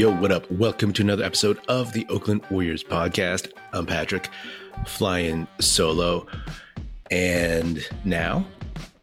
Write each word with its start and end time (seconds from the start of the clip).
Yo, 0.00 0.10
what 0.10 0.32
up? 0.32 0.50
Welcome 0.50 0.94
to 0.94 1.02
another 1.02 1.24
episode 1.24 1.58
of 1.68 1.92
the 1.92 2.06
Oakland 2.08 2.40
Warriors 2.50 2.82
podcast. 2.82 3.52
I'm 3.74 3.84
Patrick, 3.84 4.30
flying 4.86 5.46
solo. 5.60 6.26
And 7.10 7.86
now 8.06 8.46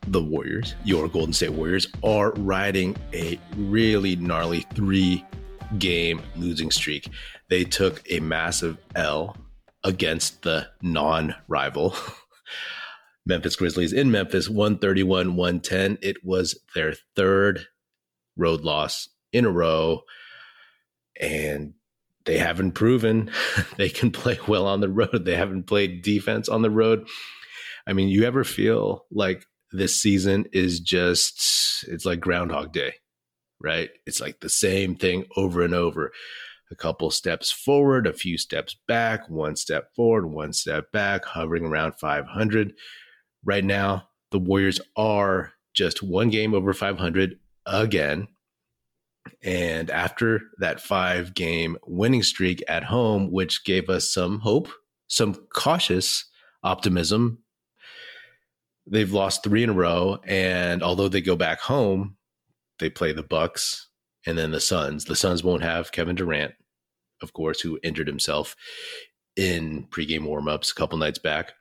the 0.08 0.24
Warriors, 0.24 0.74
your 0.84 1.08
Golden 1.08 1.34
State 1.34 1.52
Warriors, 1.52 1.86
are 2.04 2.32
riding 2.32 2.98
a 3.14 3.40
really 3.56 4.16
gnarly 4.16 4.62
three 4.74 5.24
game 5.78 6.20
losing 6.36 6.72
streak. 6.72 7.12
They 7.48 7.64
took 7.64 8.02
a 8.10 8.20
massive 8.20 8.80
L 8.96 9.38
against 9.84 10.42
the 10.42 10.68
non 10.82 11.36
rival 11.48 11.96
Memphis 13.28 13.56
Grizzlies 13.56 13.94
in 13.94 14.10
Memphis, 14.10 14.50
131 14.50 15.36
110. 15.36 16.00
It 16.02 16.26
was 16.26 16.60
their 16.74 16.96
third 17.16 17.68
road 18.36 18.62
loss 18.62 19.10
in 19.32 19.46
a 19.46 19.52
row. 19.52 20.02
And 21.20 21.74
they 22.26 22.38
haven't 22.38 22.74
proven 22.74 23.32
they 23.78 23.90
can 23.90 24.12
play 24.12 24.40
well 24.48 24.68
on 24.68 24.82
the 24.82 24.90
road. 24.90 25.26
They 25.26 25.36
haven't 25.36 25.64
played 25.64 26.04
defense 26.04 26.48
on 26.50 26.62
the 26.62 26.70
road. 26.70 27.08
I 27.88 27.94
mean, 27.94 28.10
you 28.10 28.26
ever 28.26 28.44
feel 28.44 29.06
like 29.12 29.46
this 29.72 30.00
season 30.00 30.46
is 30.52 30.80
just, 30.80 31.86
it's 31.88 32.06
like 32.06 32.20
Groundhog 32.20 32.74
Day, 32.74 32.96
right? 33.62 33.90
It's 34.06 34.20
like 34.20 34.42
the 34.42 34.50
same 34.50 34.96
thing 34.96 35.26
over 35.36 35.62
and 35.62 35.74
over. 35.74 36.12
A 36.70 36.76
couple 36.76 37.10
steps 37.12 37.50
forward, 37.50 38.06
a 38.06 38.14
few 38.14 38.38
steps 38.38 38.76
back, 38.90 39.30
one 39.30 39.56
step 39.56 39.96
forward, 39.96 40.28
one 40.28 40.52
step 40.52 40.92
back, 40.92 41.24
hovering 41.24 41.66
around 41.66 41.94
500. 41.94 42.74
Right 43.46 43.64
now, 43.64 44.10
the 44.32 44.40
Warriors 44.40 44.82
are 44.98 45.54
just 45.74 46.04
one 46.04 46.30
game 46.30 46.54
over 46.54 46.74
500 46.74 47.40
again. 47.66 48.28
And 49.44 49.90
after 49.90 50.42
that 50.60 50.82
five 50.82 51.34
game 51.34 51.78
winning 51.86 52.24
streak 52.24 52.64
at 52.68 52.84
home, 52.84 53.32
which 53.32 53.64
gave 53.64 53.90
us 53.90 54.12
some 54.12 54.40
hope, 54.40 54.70
some 55.08 55.34
cautious 55.54 56.26
optimism, 56.64 57.40
they've 58.86 59.12
lost 59.12 59.44
three 59.44 59.64
in 59.64 59.70
a 59.70 59.74
row. 59.74 60.20
And 60.26 60.84
although 60.84 61.10
they 61.10 61.22
go 61.22 61.36
back 61.36 61.60
home, 61.60 62.18
they 62.80 62.90
play 62.90 63.12
the 63.12 63.24
Bucks 63.24 63.90
and 64.26 64.38
then 64.38 64.52
the 64.52 64.60
Suns. 64.60 65.06
The 65.06 65.16
Suns 65.16 65.44
won't 65.44 65.64
have 65.64 65.92
Kevin 65.92 66.16
Durant, 66.16 66.54
of 67.22 67.34
course, 67.34 67.62
who 67.62 67.80
injured 67.84 68.08
himself 68.08 68.56
in 69.36 69.88
pregame 69.90 70.22
warmups 70.22 70.72
a 70.72 70.76
couple 70.76 70.98
nights 70.98 71.20
back. 71.20 71.54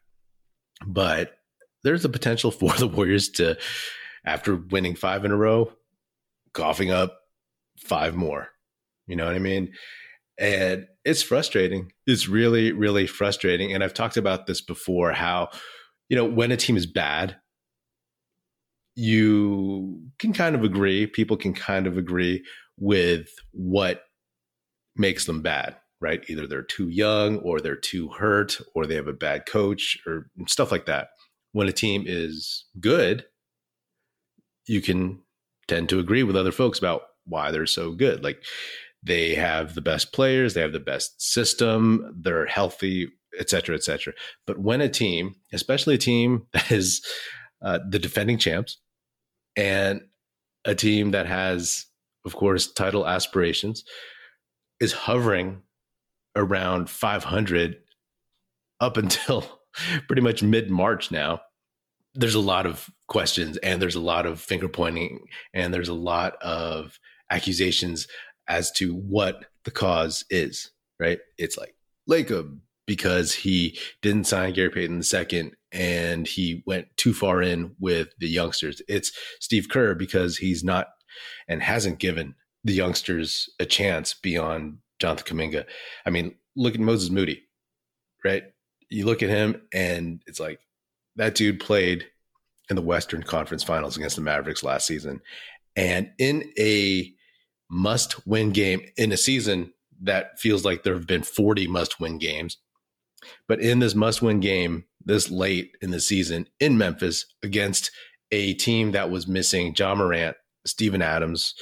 But 0.84 1.38
there's 1.84 2.02
the 2.02 2.08
potential 2.08 2.50
for 2.52 2.72
the 2.72 2.88
Warriors 2.88 3.28
to, 3.30 3.56
after 4.24 4.56
winning 4.56 4.96
five 4.96 5.24
in 5.24 5.30
a 5.30 5.36
row, 5.36 5.72
coughing 6.52 6.90
up 6.90 7.20
five 7.78 8.14
more. 8.14 8.48
You 9.06 9.16
know 9.16 9.26
what 9.26 9.34
I 9.34 9.40
mean? 9.40 9.72
And 10.38 10.86
it's 11.04 11.22
frustrating. 11.22 11.92
It's 12.06 12.28
really, 12.28 12.72
really 12.72 13.06
frustrating. 13.06 13.72
And 13.72 13.82
I've 13.82 13.94
talked 13.94 14.16
about 14.16 14.46
this 14.46 14.60
before 14.60 15.12
how, 15.12 15.48
you 16.08 16.16
know, 16.16 16.24
when 16.24 16.52
a 16.52 16.56
team 16.56 16.76
is 16.76 16.86
bad, 16.86 17.36
you 18.94 20.02
can 20.18 20.32
kind 20.32 20.54
of 20.54 20.64
agree, 20.64 21.06
people 21.06 21.36
can 21.36 21.54
kind 21.54 21.86
of 21.86 21.96
agree 21.96 22.44
with 22.78 23.28
what 23.52 24.02
makes 24.96 25.26
them 25.26 25.42
bad, 25.42 25.76
right? 26.00 26.24
Either 26.28 26.46
they're 26.46 26.62
too 26.62 26.88
young 26.88 27.38
or 27.38 27.60
they're 27.60 27.76
too 27.76 28.08
hurt 28.08 28.58
or 28.74 28.86
they 28.86 28.94
have 28.94 29.08
a 29.08 29.12
bad 29.12 29.46
coach 29.46 29.98
or 30.06 30.30
stuff 30.48 30.72
like 30.72 30.86
that. 30.86 31.08
When 31.52 31.68
a 31.68 31.72
team 31.72 32.04
is 32.06 32.66
good, 32.80 33.24
you 34.66 34.80
can 34.80 35.22
tend 35.68 35.88
to 35.90 35.98
agree 35.98 36.22
with 36.22 36.36
other 36.36 36.52
folks 36.52 36.78
about 36.78 37.02
why 37.26 37.50
they're 37.50 37.66
so 37.66 37.92
good. 37.92 38.22
Like 38.24 38.42
they 39.02 39.34
have 39.34 39.74
the 39.74 39.80
best 39.80 40.12
players, 40.12 40.54
they 40.54 40.60
have 40.60 40.72
the 40.72 40.80
best 40.80 41.20
system, 41.20 42.14
they're 42.20 42.46
healthy, 42.46 43.08
et 43.38 43.50
cetera, 43.50 43.74
et 43.74 43.84
cetera. 43.84 44.12
But 44.46 44.58
when 44.58 44.80
a 44.80 44.88
team, 44.88 45.34
especially 45.52 45.94
a 45.94 45.98
team 45.98 46.46
that 46.52 46.70
is 46.70 47.04
uh, 47.62 47.80
the 47.88 47.98
defending 47.98 48.38
champs 48.38 48.78
and 49.56 50.02
a 50.64 50.74
team 50.74 51.12
that 51.12 51.26
has, 51.26 51.86
of 52.24 52.34
course, 52.34 52.72
title 52.72 53.06
aspirations, 53.06 53.84
is 54.80 54.92
hovering 54.92 55.62
around 56.34 56.90
500 56.90 57.76
up 58.80 58.96
until 58.96 59.44
pretty 60.06 60.22
much 60.22 60.42
mid 60.42 60.70
March 60.70 61.10
now, 61.10 61.40
there's 62.14 62.34
a 62.34 62.40
lot 62.40 62.66
of 62.66 62.88
questions 63.08 63.56
and 63.58 63.80
there's 63.80 63.94
a 63.94 64.00
lot 64.00 64.26
of 64.26 64.40
finger 64.40 64.68
pointing 64.68 65.20
and 65.54 65.72
there's 65.72 65.88
a 65.88 65.94
lot 65.94 66.34
of 66.42 66.98
accusations 67.30 68.06
as 68.48 68.70
to 68.72 68.94
what 68.94 69.44
the 69.64 69.70
cause 69.70 70.24
is, 70.30 70.70
right? 71.00 71.18
It's 71.38 71.58
like 71.58 71.74
Lacob 72.08 72.58
because 72.86 73.34
he 73.34 73.78
didn't 74.00 74.26
sign 74.26 74.52
Gary 74.52 74.70
Payton 74.70 75.02
II 75.12 75.52
and 75.72 76.26
he 76.26 76.62
went 76.66 76.86
too 76.96 77.12
far 77.12 77.42
in 77.42 77.74
with 77.80 78.08
the 78.18 78.28
youngsters. 78.28 78.80
It's 78.88 79.12
Steve 79.40 79.68
Kerr 79.68 79.94
because 79.94 80.36
he's 80.36 80.62
not 80.62 80.88
and 81.48 81.62
hasn't 81.62 81.98
given 81.98 82.34
the 82.64 82.72
youngsters 82.72 83.48
a 83.58 83.66
chance 83.66 84.14
beyond 84.14 84.78
Jonathan 84.98 85.36
Kuminga. 85.36 85.64
I 86.04 86.10
mean, 86.10 86.36
look 86.54 86.74
at 86.74 86.80
Moses 86.80 87.10
Moody, 87.10 87.42
right? 88.24 88.44
You 88.88 89.04
look 89.04 89.22
at 89.22 89.28
him 89.28 89.62
and 89.72 90.22
it's 90.26 90.40
like 90.40 90.60
that 91.16 91.34
dude 91.34 91.60
played 91.60 92.06
in 92.70 92.76
the 92.76 92.82
Western 92.82 93.22
Conference 93.22 93.62
Finals 93.62 93.96
against 93.96 94.16
the 94.16 94.22
Mavericks 94.22 94.62
last 94.62 94.86
season. 94.86 95.20
And 95.74 96.10
in 96.18 96.52
a 96.58 97.12
must 97.68 98.26
win 98.26 98.50
game 98.50 98.82
in 98.96 99.12
a 99.12 99.16
season 99.16 99.72
that 100.02 100.38
feels 100.38 100.64
like 100.64 100.82
there 100.82 100.94
have 100.94 101.06
been 101.06 101.22
40 101.22 101.66
must 101.66 102.00
win 102.00 102.18
games. 102.18 102.58
But 103.48 103.60
in 103.60 103.78
this 103.78 103.94
must 103.94 104.22
win 104.22 104.40
game 104.40 104.84
this 105.04 105.30
late 105.30 105.76
in 105.80 105.90
the 105.90 106.00
season 106.00 106.48
in 106.60 106.76
Memphis 106.76 107.26
against 107.42 107.90
a 108.30 108.54
team 108.54 108.92
that 108.92 109.10
was 109.10 109.26
missing 109.26 109.74
Ja 109.76 109.94
Morant, 109.94 110.36
Steven 110.66 111.02
Adams, 111.02 111.54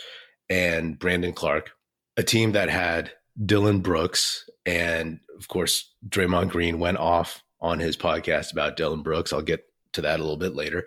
and 0.49 0.99
Brandon 0.99 1.33
Clarke, 1.33 1.71
a 2.17 2.23
team 2.23 2.53
that 2.53 2.69
had 2.69 3.13
Dillon 3.45 3.81
Brooks, 3.81 4.49
and 4.65 5.21
of 5.37 5.49
course, 5.49 5.95
Draymond 6.09 6.51
Green 6.51 6.79
went 6.79 6.99
off 6.99 7.43
on 7.61 7.79
his 7.79 7.97
podcast 7.97 8.53
about 8.53 8.77
Dillon 8.77 9.03
Brooks. 9.03 9.33
I'll 9.33 9.43
get 9.43 9.65
to 9.95 10.03
that 10.03 10.21
a 10.21 10.23
little 10.23 10.37
bit 10.37 10.55
later. 10.55 10.87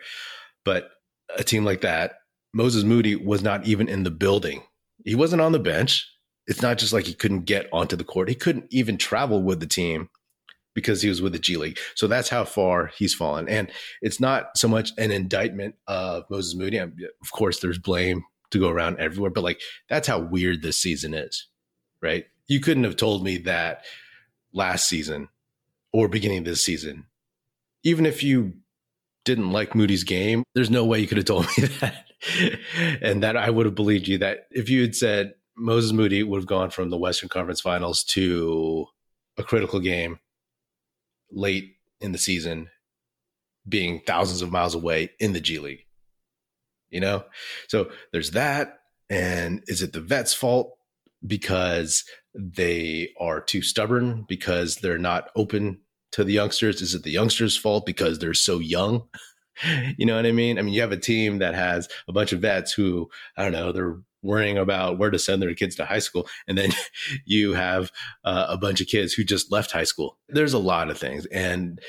But 0.63 0.89
a 1.35 1.43
team 1.43 1.65
like 1.65 1.81
that, 1.81 2.13
Moses 2.53 2.83
Moody 2.83 3.15
was 3.15 3.41
not 3.43 3.65
even 3.67 3.87
in 3.87 4.03
the 4.03 4.11
building 4.11 4.63
he 5.07 5.15
wasn't 5.15 5.41
on 5.41 5.53
the 5.53 5.59
bench. 5.59 6.05
It's 6.47 6.61
not 6.61 6.77
just 6.77 6.91
like 6.91 7.05
he 7.05 7.13
couldn't 7.13 7.45
get 7.45 7.67
onto 7.71 7.95
the 7.95 8.03
court. 8.03 8.27
He 8.27 8.35
couldn't 8.35 8.67
even 8.71 8.97
travel 8.97 9.41
with 9.41 9.61
the 9.61 9.65
team 9.65 10.09
because 10.75 11.01
he 11.01 11.07
was 11.07 11.21
with 11.21 11.31
the 11.31 11.39
G 11.39 11.55
League. 11.55 11.79
So 11.95 12.07
that's 12.07 12.27
how 12.27 12.43
far 12.43 12.91
he's 12.97 13.13
fallen. 13.13 13.47
And 13.47 13.71
it's 14.01 14.19
not 14.19 14.57
so 14.57 14.67
much 14.67 14.91
an 14.97 15.11
indictment 15.11 15.75
of 15.87 16.25
Moses 16.29 16.55
Moody. 16.55 16.77
Of 16.77 16.91
course, 17.31 17.61
there's 17.61 17.79
blame 17.79 18.25
to 18.51 18.59
go 18.59 18.69
around 18.69 18.99
everywhere, 18.99 19.31
but 19.31 19.45
like 19.45 19.61
that's 19.89 20.09
how 20.09 20.19
weird 20.19 20.61
this 20.61 20.77
season 20.77 21.13
is, 21.13 21.47
right? 22.01 22.25
You 22.47 22.59
couldn't 22.59 22.83
have 22.83 22.97
told 22.97 23.23
me 23.23 23.37
that 23.39 23.85
last 24.53 24.89
season 24.89 25.29
or 25.93 26.09
beginning 26.09 26.39
of 26.39 26.45
this 26.45 26.63
season. 26.63 27.05
Even 27.83 28.05
if 28.05 28.23
you 28.23 28.53
didn't 29.23 29.51
like 29.51 29.73
Moody's 29.73 30.03
game, 30.03 30.43
there's 30.53 30.69
no 30.69 30.85
way 30.85 30.99
you 30.99 31.07
could 31.07 31.17
have 31.17 31.25
told 31.25 31.45
me 31.57 31.67
that. 31.79 32.06
And 33.01 33.23
that 33.23 33.37
I 33.37 33.49
would 33.49 33.65
have 33.65 33.75
believed 33.75 34.07
you 34.07 34.17
that 34.19 34.47
if 34.51 34.69
you 34.69 34.81
had 34.81 34.95
said 34.95 35.33
Moses 35.55 35.91
Moody 35.91 36.23
would 36.23 36.37
have 36.37 36.47
gone 36.47 36.69
from 36.69 36.89
the 36.89 36.97
Western 36.97 37.29
Conference 37.29 37.61
Finals 37.61 38.03
to 38.05 38.85
a 39.37 39.43
critical 39.43 39.79
game 39.79 40.19
late 41.31 41.75
in 41.99 42.11
the 42.11 42.17
season, 42.17 42.69
being 43.67 44.01
thousands 44.05 44.41
of 44.41 44.51
miles 44.51 44.75
away 44.75 45.11
in 45.19 45.33
the 45.33 45.41
G 45.41 45.59
League. 45.59 45.85
You 46.89 47.01
know? 47.01 47.25
So 47.67 47.91
there's 48.11 48.31
that. 48.31 48.79
And 49.09 49.63
is 49.67 49.81
it 49.81 49.93
the 49.93 50.01
vet's 50.01 50.33
fault 50.33 50.77
because 51.25 52.03
they 52.33 53.13
are 53.19 53.41
too 53.41 53.61
stubborn, 53.61 54.25
because 54.27 54.75
they're 54.77 54.97
not 54.97 55.29
open 55.35 55.79
to 56.11 56.23
the 56.23 56.33
youngsters? 56.33 56.81
Is 56.81 56.93
it 56.93 57.03
the 57.03 57.11
youngsters' 57.11 57.57
fault 57.57 57.85
because 57.85 58.19
they're 58.19 58.33
so 58.33 58.59
young? 58.59 59.07
you 59.97 60.05
know 60.05 60.15
what 60.15 60.25
I 60.25 60.31
mean? 60.31 60.57
I 60.57 60.61
mean, 60.61 60.73
you 60.73 60.81
have 60.81 60.91
a 60.91 60.97
team 60.97 61.39
that 61.39 61.55
has 61.55 61.87
a 62.07 62.13
bunch 62.13 62.33
of 62.33 62.41
vets 62.41 62.73
who, 62.73 63.09
I 63.35 63.43
don't 63.43 63.51
know, 63.53 63.71
they're 63.71 63.97
worrying 64.23 64.57
about 64.57 64.97
where 64.97 65.09
to 65.09 65.19
send 65.19 65.41
their 65.41 65.53
kids 65.53 65.75
to 65.75 65.85
high 65.85 65.99
school. 65.99 66.27
And 66.47 66.57
then 66.57 66.71
you 67.25 67.53
have 67.53 67.91
uh, 68.23 68.47
a 68.49 68.57
bunch 68.57 68.81
of 68.81 68.87
kids 68.87 69.13
who 69.13 69.23
just 69.23 69.51
left 69.51 69.71
high 69.71 69.83
school. 69.83 70.17
There's 70.27 70.53
a 70.53 70.59
lot 70.59 70.89
of 70.89 70.97
things. 70.97 71.25
And 71.27 71.79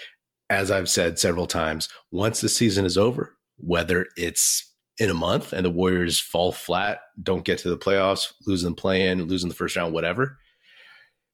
as 0.50 0.70
I've 0.70 0.88
said 0.88 1.18
several 1.18 1.46
times, 1.46 1.88
once 2.10 2.40
the 2.40 2.48
season 2.48 2.84
is 2.84 2.96
over, 2.96 3.36
whether 3.56 4.06
it's 4.16 4.72
in 4.98 5.10
a 5.10 5.14
month 5.14 5.52
and 5.52 5.64
the 5.64 5.70
Warriors 5.70 6.18
fall 6.18 6.52
flat, 6.52 7.00
don't 7.22 7.44
get 7.44 7.58
to 7.60 7.68
the 7.68 7.78
playoffs, 7.78 8.32
losing 8.46 8.70
the 8.70 8.76
play 8.76 9.08
in, 9.08 9.24
losing 9.24 9.48
the 9.48 9.54
first 9.54 9.76
round, 9.76 9.92
whatever, 9.92 10.38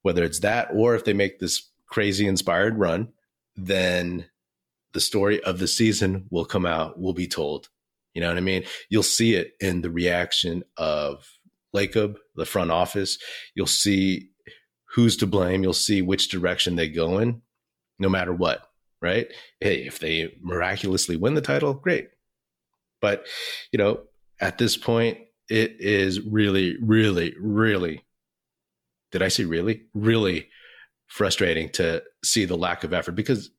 whether 0.03 0.25
it's 0.25 0.41
that 0.41 0.69
or 0.73 0.95
if 0.95 1.05
they 1.05 1.13
make 1.13 1.39
this 1.39 1.71
crazy 1.87 2.27
inspired 2.27 2.79
run, 2.79 3.13
then 3.57 4.27
the 4.95 5.01
story 5.01 5.43
of 5.43 5.59
the 5.59 5.69
season 5.69 6.27
will 6.31 6.45
come 6.45 6.65
out, 6.65 6.99
will 6.99 7.13
be 7.13 7.27
told. 7.27 7.69
You 8.15 8.23
know 8.23 8.29
what 8.29 8.39
I 8.39 8.41
mean? 8.41 8.65
You'll 8.89 9.03
see 9.03 9.35
it 9.35 9.55
in 9.61 9.83
the 9.83 9.91
reaction 9.91 10.63
of 10.77 11.27
Lacob, 11.75 12.17
the 12.37 12.47
front 12.47 12.71
office. 12.71 13.19
You'll 13.55 13.67
see 13.67 14.31
who's 14.95 15.17
to 15.19 15.27
blame. 15.27 15.63
You'll 15.63 15.73
see 15.73 16.01
which 16.01 16.29
direction 16.29 16.77
they 16.77 16.89
go 16.89 17.19
in, 17.19 17.43
no 17.99 18.09
matter 18.09 18.33
what, 18.33 18.71
right? 19.03 19.27
Hey, 19.61 19.85
if 19.85 19.99
they 19.99 20.37
miraculously 20.41 21.17
win 21.17 21.35
the 21.35 21.41
title, 21.41 21.75
great. 21.75 22.11
But, 23.01 23.27
you 23.73 23.79
know, 23.79 24.03
at 24.41 24.59
this 24.59 24.77
point, 24.77 25.19
it 25.51 25.77
is 25.81 26.21
really, 26.21 26.77
really, 26.81 27.35
really, 27.39 28.05
did 29.11 29.23
I 29.23 29.29
say 29.29 29.45
really? 29.45 29.83
Really 29.93 30.49
frustrating 31.09 31.69
to 31.71 32.03
see 32.25 32.45
the 32.45 32.57
lack 32.57 32.85
of 32.85 32.93
effort 32.93 33.13
because 33.13 33.51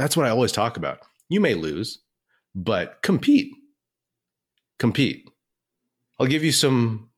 that's 0.00 0.16
what 0.16 0.26
I 0.26 0.30
always 0.30 0.52
talk 0.52 0.76
about. 0.76 0.98
You 1.28 1.40
may 1.40 1.54
lose, 1.54 1.98
but 2.54 3.02
compete. 3.02 3.52
Compete. 4.78 5.28
I'll 6.18 6.26
give 6.26 6.44
you 6.44 6.52
some 6.52 7.10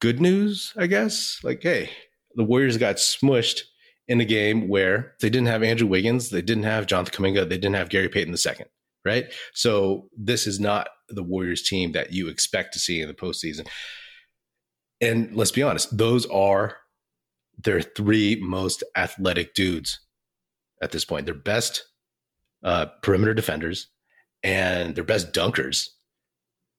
good 0.00 0.20
news, 0.20 0.72
I 0.76 0.86
guess. 0.86 1.38
Like, 1.42 1.62
hey, 1.62 1.90
the 2.34 2.44
Warriors 2.44 2.76
got 2.76 2.96
smushed 2.96 3.62
in 4.08 4.20
a 4.20 4.24
game 4.24 4.68
where 4.68 5.14
they 5.20 5.30
didn't 5.30 5.46
have 5.48 5.62
Andrew 5.62 5.86
Wiggins, 5.86 6.30
they 6.30 6.42
didn't 6.42 6.64
have 6.64 6.86
Jonathan 6.86 7.24
Kuminga, 7.24 7.48
they 7.48 7.56
didn't 7.56 7.74
have 7.74 7.88
Gary 7.88 8.08
Payton 8.08 8.34
II, 8.34 8.66
right? 9.04 9.32
So 9.54 10.08
this 10.16 10.46
is 10.46 10.58
not 10.58 10.88
the 11.08 11.22
Warriors 11.22 11.62
team 11.62 11.92
that 11.92 12.12
you 12.12 12.28
expect 12.28 12.72
to 12.72 12.78
see 12.78 13.00
in 13.00 13.08
the 13.08 13.14
postseason. 13.14 13.66
And 15.00 15.34
let's 15.34 15.52
be 15.52 15.62
honest, 15.62 15.96
those 15.96 16.26
are 16.26 16.76
their 17.62 17.80
three 17.80 18.40
most 18.40 18.82
athletic 18.96 19.54
dudes 19.54 20.00
at 20.82 20.90
this 20.90 21.04
point. 21.04 21.24
Their 21.24 21.34
best 21.34 21.84
uh, 22.62 22.86
perimeter 23.02 23.32
defenders 23.32 23.88
and 24.42 24.94
their 24.94 25.04
best 25.04 25.32
dunkers, 25.32 25.88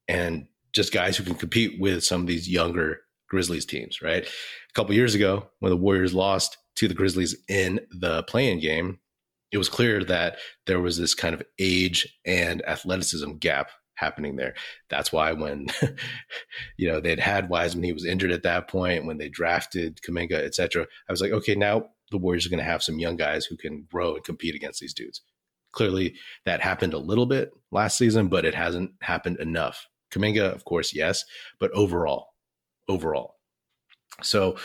and 0.07 0.47
just 0.73 0.93
guys 0.93 1.17
who 1.17 1.23
can 1.23 1.35
compete 1.35 1.79
with 1.79 2.03
some 2.03 2.21
of 2.21 2.27
these 2.27 2.49
younger 2.49 2.99
Grizzlies 3.29 3.65
teams. 3.65 4.01
Right, 4.01 4.25
a 4.25 4.73
couple 4.73 4.93
years 4.93 5.15
ago 5.15 5.49
when 5.59 5.71
the 5.71 5.77
Warriors 5.77 6.13
lost 6.13 6.57
to 6.75 6.87
the 6.87 6.93
Grizzlies 6.93 7.35
in 7.47 7.79
the 7.91 8.23
play-in 8.23 8.59
game, 8.59 8.99
it 9.51 9.57
was 9.57 9.69
clear 9.69 10.03
that 10.03 10.37
there 10.65 10.81
was 10.81 10.97
this 10.97 11.15
kind 11.15 11.33
of 11.33 11.43
age 11.59 12.07
and 12.25 12.63
athleticism 12.67 13.33
gap 13.33 13.69
happening 13.95 14.35
there. 14.35 14.55
That's 14.89 15.11
why 15.11 15.33
when 15.33 15.67
you 16.77 16.91
know 16.91 16.99
they'd 16.99 17.19
had 17.19 17.49
Wiseman, 17.49 17.83
he 17.83 17.93
was 17.93 18.05
injured 18.05 18.31
at 18.31 18.43
that 18.43 18.67
point. 18.67 19.05
When 19.05 19.17
they 19.17 19.29
drafted 19.29 19.99
Kuminga, 20.01 20.33
etc., 20.33 20.87
I 21.07 21.11
was 21.11 21.21
like, 21.21 21.31
okay, 21.31 21.55
now 21.55 21.85
the 22.11 22.17
Warriors 22.17 22.45
are 22.45 22.49
going 22.49 22.59
to 22.59 22.63
have 22.63 22.83
some 22.83 22.99
young 22.99 23.15
guys 23.15 23.45
who 23.45 23.57
can 23.57 23.87
grow 23.91 24.15
and 24.15 24.23
compete 24.23 24.55
against 24.55 24.79
these 24.79 24.93
dudes. 24.93 25.21
Clearly, 25.71 26.15
that 26.45 26.61
happened 26.61 26.93
a 26.93 26.99
little 26.99 27.25
bit 27.25 27.51
last 27.71 27.97
season, 27.97 28.27
but 28.27 28.45
it 28.45 28.53
hasn't 28.53 28.91
happened 29.01 29.39
enough. 29.39 29.87
Kuminga, 30.11 30.53
of 30.53 30.65
course, 30.65 30.93
yes, 30.93 31.23
but 31.59 31.71
overall, 31.71 32.27
overall, 32.87 33.35
so 34.21 34.57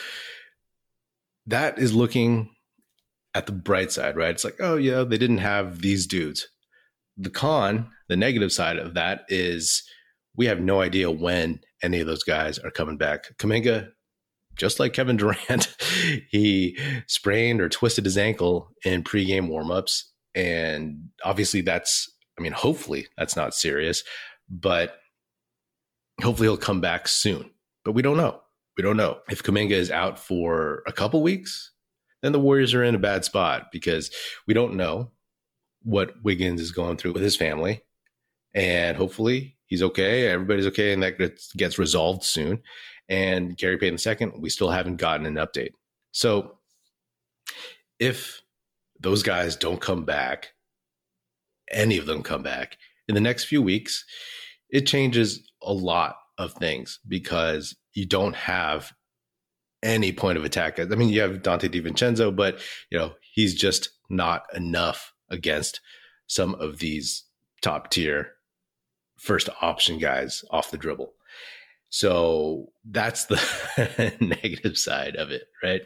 that 1.46 1.78
is 1.78 1.94
looking 1.94 2.50
at 3.34 3.46
the 3.46 3.52
bright 3.52 3.90
side, 3.90 4.16
right? 4.16 4.30
It's 4.30 4.44
like, 4.44 4.58
oh 4.60 4.76
yeah, 4.76 5.04
they 5.04 5.18
didn't 5.18 5.38
have 5.38 5.80
these 5.80 6.06
dudes. 6.06 6.48
The 7.16 7.30
con 7.30 7.90
the 8.08 8.16
negative 8.16 8.52
side 8.52 8.78
of 8.78 8.94
that 8.94 9.22
is 9.28 9.82
we 10.36 10.46
have 10.46 10.60
no 10.60 10.80
idea 10.80 11.10
when 11.10 11.60
any 11.82 12.00
of 12.00 12.06
those 12.06 12.22
guys 12.22 12.58
are 12.58 12.70
coming 12.70 12.96
back. 12.96 13.36
Kuminga, 13.38 13.90
just 14.58 14.78
like 14.78 14.92
Kevin 14.92 15.16
Durant, 15.16 15.74
he 16.30 16.78
sprained 17.06 17.60
or 17.60 17.68
twisted 17.68 18.04
his 18.04 18.18
ankle 18.18 18.70
in 18.84 19.02
pregame 19.02 19.48
warmups. 19.48 20.04
And 20.34 21.08
obviously, 21.24 21.62
that's, 21.62 22.10
I 22.38 22.42
mean, 22.42 22.52
hopefully 22.52 23.06
that's 23.16 23.36
not 23.36 23.54
serious, 23.54 24.04
but 24.48 24.98
hopefully 26.22 26.48
he'll 26.48 26.56
come 26.56 26.80
back 26.80 27.08
soon. 27.08 27.50
But 27.84 27.92
we 27.92 28.02
don't 28.02 28.16
know. 28.16 28.40
We 28.76 28.82
don't 28.82 28.96
know. 28.96 29.18
If 29.30 29.42
Kuminga 29.42 29.70
is 29.70 29.90
out 29.90 30.18
for 30.18 30.82
a 30.86 30.92
couple 30.92 31.22
weeks, 31.22 31.72
then 32.22 32.32
the 32.32 32.40
Warriors 32.40 32.74
are 32.74 32.84
in 32.84 32.94
a 32.94 32.98
bad 32.98 33.24
spot 33.24 33.68
because 33.72 34.10
we 34.46 34.54
don't 34.54 34.74
know 34.74 35.10
what 35.82 36.22
Wiggins 36.22 36.60
is 36.60 36.72
going 36.72 36.96
through 36.96 37.12
with 37.12 37.22
his 37.22 37.36
family 37.36 37.82
and 38.54 38.96
hopefully 38.96 39.56
he's 39.66 39.82
okay. 39.82 40.28
Everybody's 40.28 40.66
okay, 40.66 40.92
and 40.92 41.02
that 41.02 41.18
gets 41.56 41.78
resolved 41.78 42.24
soon. 42.24 42.60
And 43.08 43.56
Gary 43.56 43.78
Payton 43.78 43.98
second, 43.98 44.32
we 44.38 44.50
still 44.50 44.70
haven't 44.70 44.96
gotten 44.96 45.26
an 45.26 45.34
update. 45.34 45.72
So 46.12 46.58
if 47.98 48.42
those 49.00 49.22
guys 49.22 49.56
don't 49.56 49.80
come 49.80 50.04
back, 50.04 50.52
any 51.70 51.98
of 51.98 52.06
them 52.06 52.22
come 52.22 52.42
back 52.42 52.76
in 53.08 53.14
the 53.14 53.20
next 53.20 53.44
few 53.44 53.62
weeks, 53.62 54.04
it 54.70 54.86
changes 54.86 55.50
a 55.62 55.72
lot 55.72 56.16
of 56.36 56.52
things 56.54 57.00
because 57.08 57.76
you 57.94 58.06
don't 58.06 58.36
have 58.36 58.92
any 59.82 60.12
point 60.12 60.38
of 60.38 60.44
attack. 60.44 60.78
I 60.78 60.84
mean, 60.84 61.08
you 61.08 61.20
have 61.20 61.42
Donte 61.42 61.72
DiVincenzo, 61.72 62.34
but 62.34 62.60
you 62.90 62.98
know 62.98 63.14
he's 63.32 63.54
just 63.54 63.90
not 64.10 64.42
enough 64.54 65.12
against 65.30 65.80
some 66.26 66.54
of 66.56 66.78
these 66.78 67.24
top 67.62 67.90
tier 67.90 68.32
first 69.18 69.48
option 69.60 69.98
guys 69.98 70.44
off 70.50 70.70
the 70.70 70.78
dribble. 70.78 71.12
So 71.90 72.66
that's 72.84 73.26
the 73.26 74.16
negative 74.20 74.76
side 74.76 75.16
of 75.16 75.30
it, 75.30 75.44
right? 75.62 75.82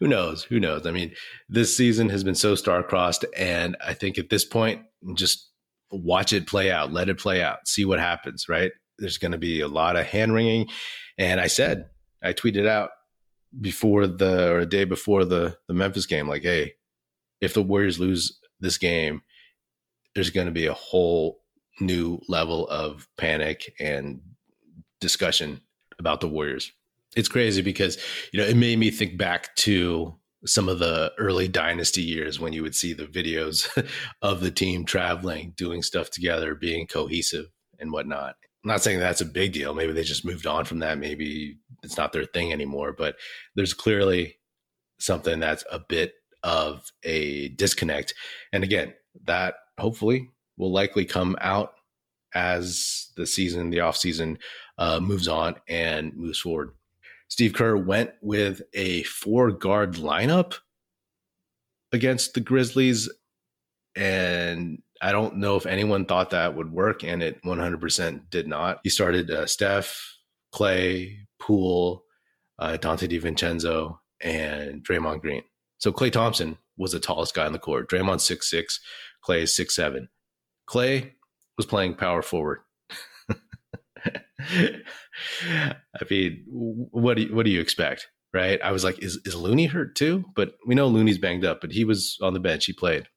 Who 0.00 0.08
knows? 0.08 0.42
Who 0.44 0.58
knows? 0.58 0.86
I 0.86 0.90
mean, 0.90 1.14
this 1.48 1.76
season 1.76 2.08
has 2.08 2.24
been 2.24 2.34
so 2.34 2.54
star-crossed, 2.54 3.24
and 3.36 3.76
I 3.84 3.94
think 3.94 4.18
at 4.18 4.28
this 4.28 4.44
point, 4.44 4.82
just 5.14 5.50
watch 5.90 6.32
it 6.32 6.48
play 6.48 6.70
out, 6.70 6.92
let 6.92 7.08
it 7.08 7.18
play 7.18 7.42
out, 7.42 7.68
see 7.68 7.84
what 7.84 8.00
happens, 8.00 8.48
right? 8.48 8.72
There's 8.98 9.18
going 9.18 9.32
to 9.32 9.38
be 9.38 9.60
a 9.60 9.68
lot 9.68 9.96
of 9.96 10.06
hand 10.06 10.32
wringing, 10.32 10.68
and 11.16 11.40
I 11.40 11.46
said, 11.46 11.86
I 12.22 12.32
tweeted 12.32 12.66
out 12.66 12.90
before 13.60 14.06
the 14.06 14.50
or 14.50 14.58
a 14.60 14.66
day 14.66 14.84
before 14.84 15.24
the 15.24 15.56
the 15.68 15.74
Memphis 15.74 16.06
game, 16.06 16.28
like, 16.28 16.42
hey, 16.42 16.72
if 17.40 17.54
the 17.54 17.62
Warriors 17.62 18.00
lose 18.00 18.38
this 18.58 18.78
game, 18.78 19.22
there's 20.14 20.30
going 20.30 20.46
to 20.46 20.52
be 20.52 20.66
a 20.66 20.74
whole 20.74 21.40
new 21.80 22.18
level 22.28 22.66
of 22.68 23.06
panic 23.18 23.74
and 23.78 24.20
discussion 25.00 25.60
about 25.98 26.20
the 26.20 26.28
Warriors. 26.28 26.72
It's 27.16 27.28
crazy 27.28 27.62
because, 27.62 27.98
you 28.32 28.40
know, 28.40 28.46
it 28.46 28.56
made 28.56 28.78
me 28.78 28.90
think 28.90 29.16
back 29.16 29.54
to 29.56 30.14
some 30.44 30.68
of 30.68 30.78
the 30.78 31.12
early 31.18 31.48
dynasty 31.48 32.02
years 32.02 32.38
when 32.38 32.52
you 32.52 32.62
would 32.62 32.74
see 32.74 32.92
the 32.92 33.06
videos 33.06 33.68
of 34.22 34.40
the 34.40 34.50
team 34.50 34.84
traveling, 34.84 35.52
doing 35.56 35.82
stuff 35.82 36.10
together, 36.10 36.54
being 36.54 36.86
cohesive 36.86 37.46
and 37.78 37.90
whatnot. 37.90 38.36
I'm 38.64 38.68
not 38.68 38.82
saying 38.82 38.98
that's 38.98 39.20
a 39.20 39.26
big 39.26 39.52
deal. 39.52 39.74
Maybe 39.74 39.92
they 39.92 40.02
just 40.02 40.24
moved 40.24 40.46
on 40.46 40.64
from 40.64 40.80
that. 40.80 40.98
Maybe 40.98 41.58
it's 41.82 41.96
not 41.96 42.12
their 42.12 42.24
thing 42.24 42.52
anymore, 42.52 42.92
but 42.92 43.16
there's 43.54 43.74
clearly 43.74 44.36
something 44.98 45.40
that's 45.40 45.64
a 45.70 45.78
bit 45.78 46.14
of 46.42 46.90
a 47.04 47.48
disconnect. 47.50 48.14
And 48.52 48.64
again, 48.64 48.94
that 49.24 49.54
hopefully 49.78 50.30
will 50.56 50.72
likely 50.72 51.04
come 51.04 51.36
out 51.40 51.74
as 52.36 53.10
the 53.16 53.26
season, 53.26 53.70
the 53.70 53.80
off 53.80 53.96
season 53.96 54.38
uh, 54.76 55.00
moves 55.00 55.26
on 55.26 55.56
and 55.68 56.14
moves 56.14 56.38
forward. 56.38 56.72
Steve 57.28 57.54
Kerr 57.54 57.76
went 57.76 58.10
with 58.20 58.60
a 58.74 59.02
four 59.04 59.50
guard 59.50 59.94
lineup 59.94 60.54
against 61.92 62.34
the 62.34 62.40
Grizzlies. 62.40 63.08
And 63.96 64.82
I 65.00 65.12
don't 65.12 65.38
know 65.38 65.56
if 65.56 65.64
anyone 65.64 66.04
thought 66.04 66.30
that 66.30 66.54
would 66.54 66.70
work, 66.70 67.02
and 67.02 67.22
it 67.22 67.42
100% 67.42 68.30
did 68.30 68.46
not. 68.46 68.80
He 68.84 68.90
started 68.90 69.30
uh, 69.30 69.46
Steph, 69.46 69.98
Klay, 70.54 71.16
Poole, 71.40 72.04
uh, 72.58 72.76
Donte 72.78 73.10
DiVincenzo, 73.10 73.98
and 74.20 74.84
Draymond 74.84 75.22
Green. 75.22 75.42
So 75.78 75.90
Klay 75.90 76.12
Thompson 76.12 76.58
was 76.76 76.92
the 76.92 77.00
tallest 77.00 77.34
guy 77.34 77.46
on 77.46 77.52
the 77.52 77.58
court. 77.58 77.90
Draymond 77.90 78.20
six 78.20 78.50
six, 78.50 78.80
Klay 79.26 79.42
is 79.42 79.56
six 79.56 79.74
seven. 79.74 80.08
Klay 80.68 81.12
was 81.56 81.66
playing 81.66 81.94
power 81.94 82.22
forward. 82.22 82.60
I 84.48 86.04
mean, 86.10 86.44
what 86.48 87.16
do 87.16 87.22
you, 87.22 87.34
what 87.34 87.44
do 87.44 87.50
you 87.50 87.60
expect, 87.60 88.08
right? 88.32 88.60
I 88.62 88.72
was 88.72 88.84
like, 88.84 89.02
is 89.02 89.18
is 89.24 89.34
Looney 89.34 89.66
hurt 89.66 89.96
too? 89.96 90.24
But 90.34 90.54
we 90.66 90.74
know 90.74 90.88
Looney's 90.88 91.18
banged 91.18 91.44
up, 91.44 91.60
but 91.60 91.72
he 91.72 91.84
was 91.84 92.18
on 92.22 92.34
the 92.34 92.40
bench. 92.40 92.66
He 92.66 92.72
played, 92.72 93.08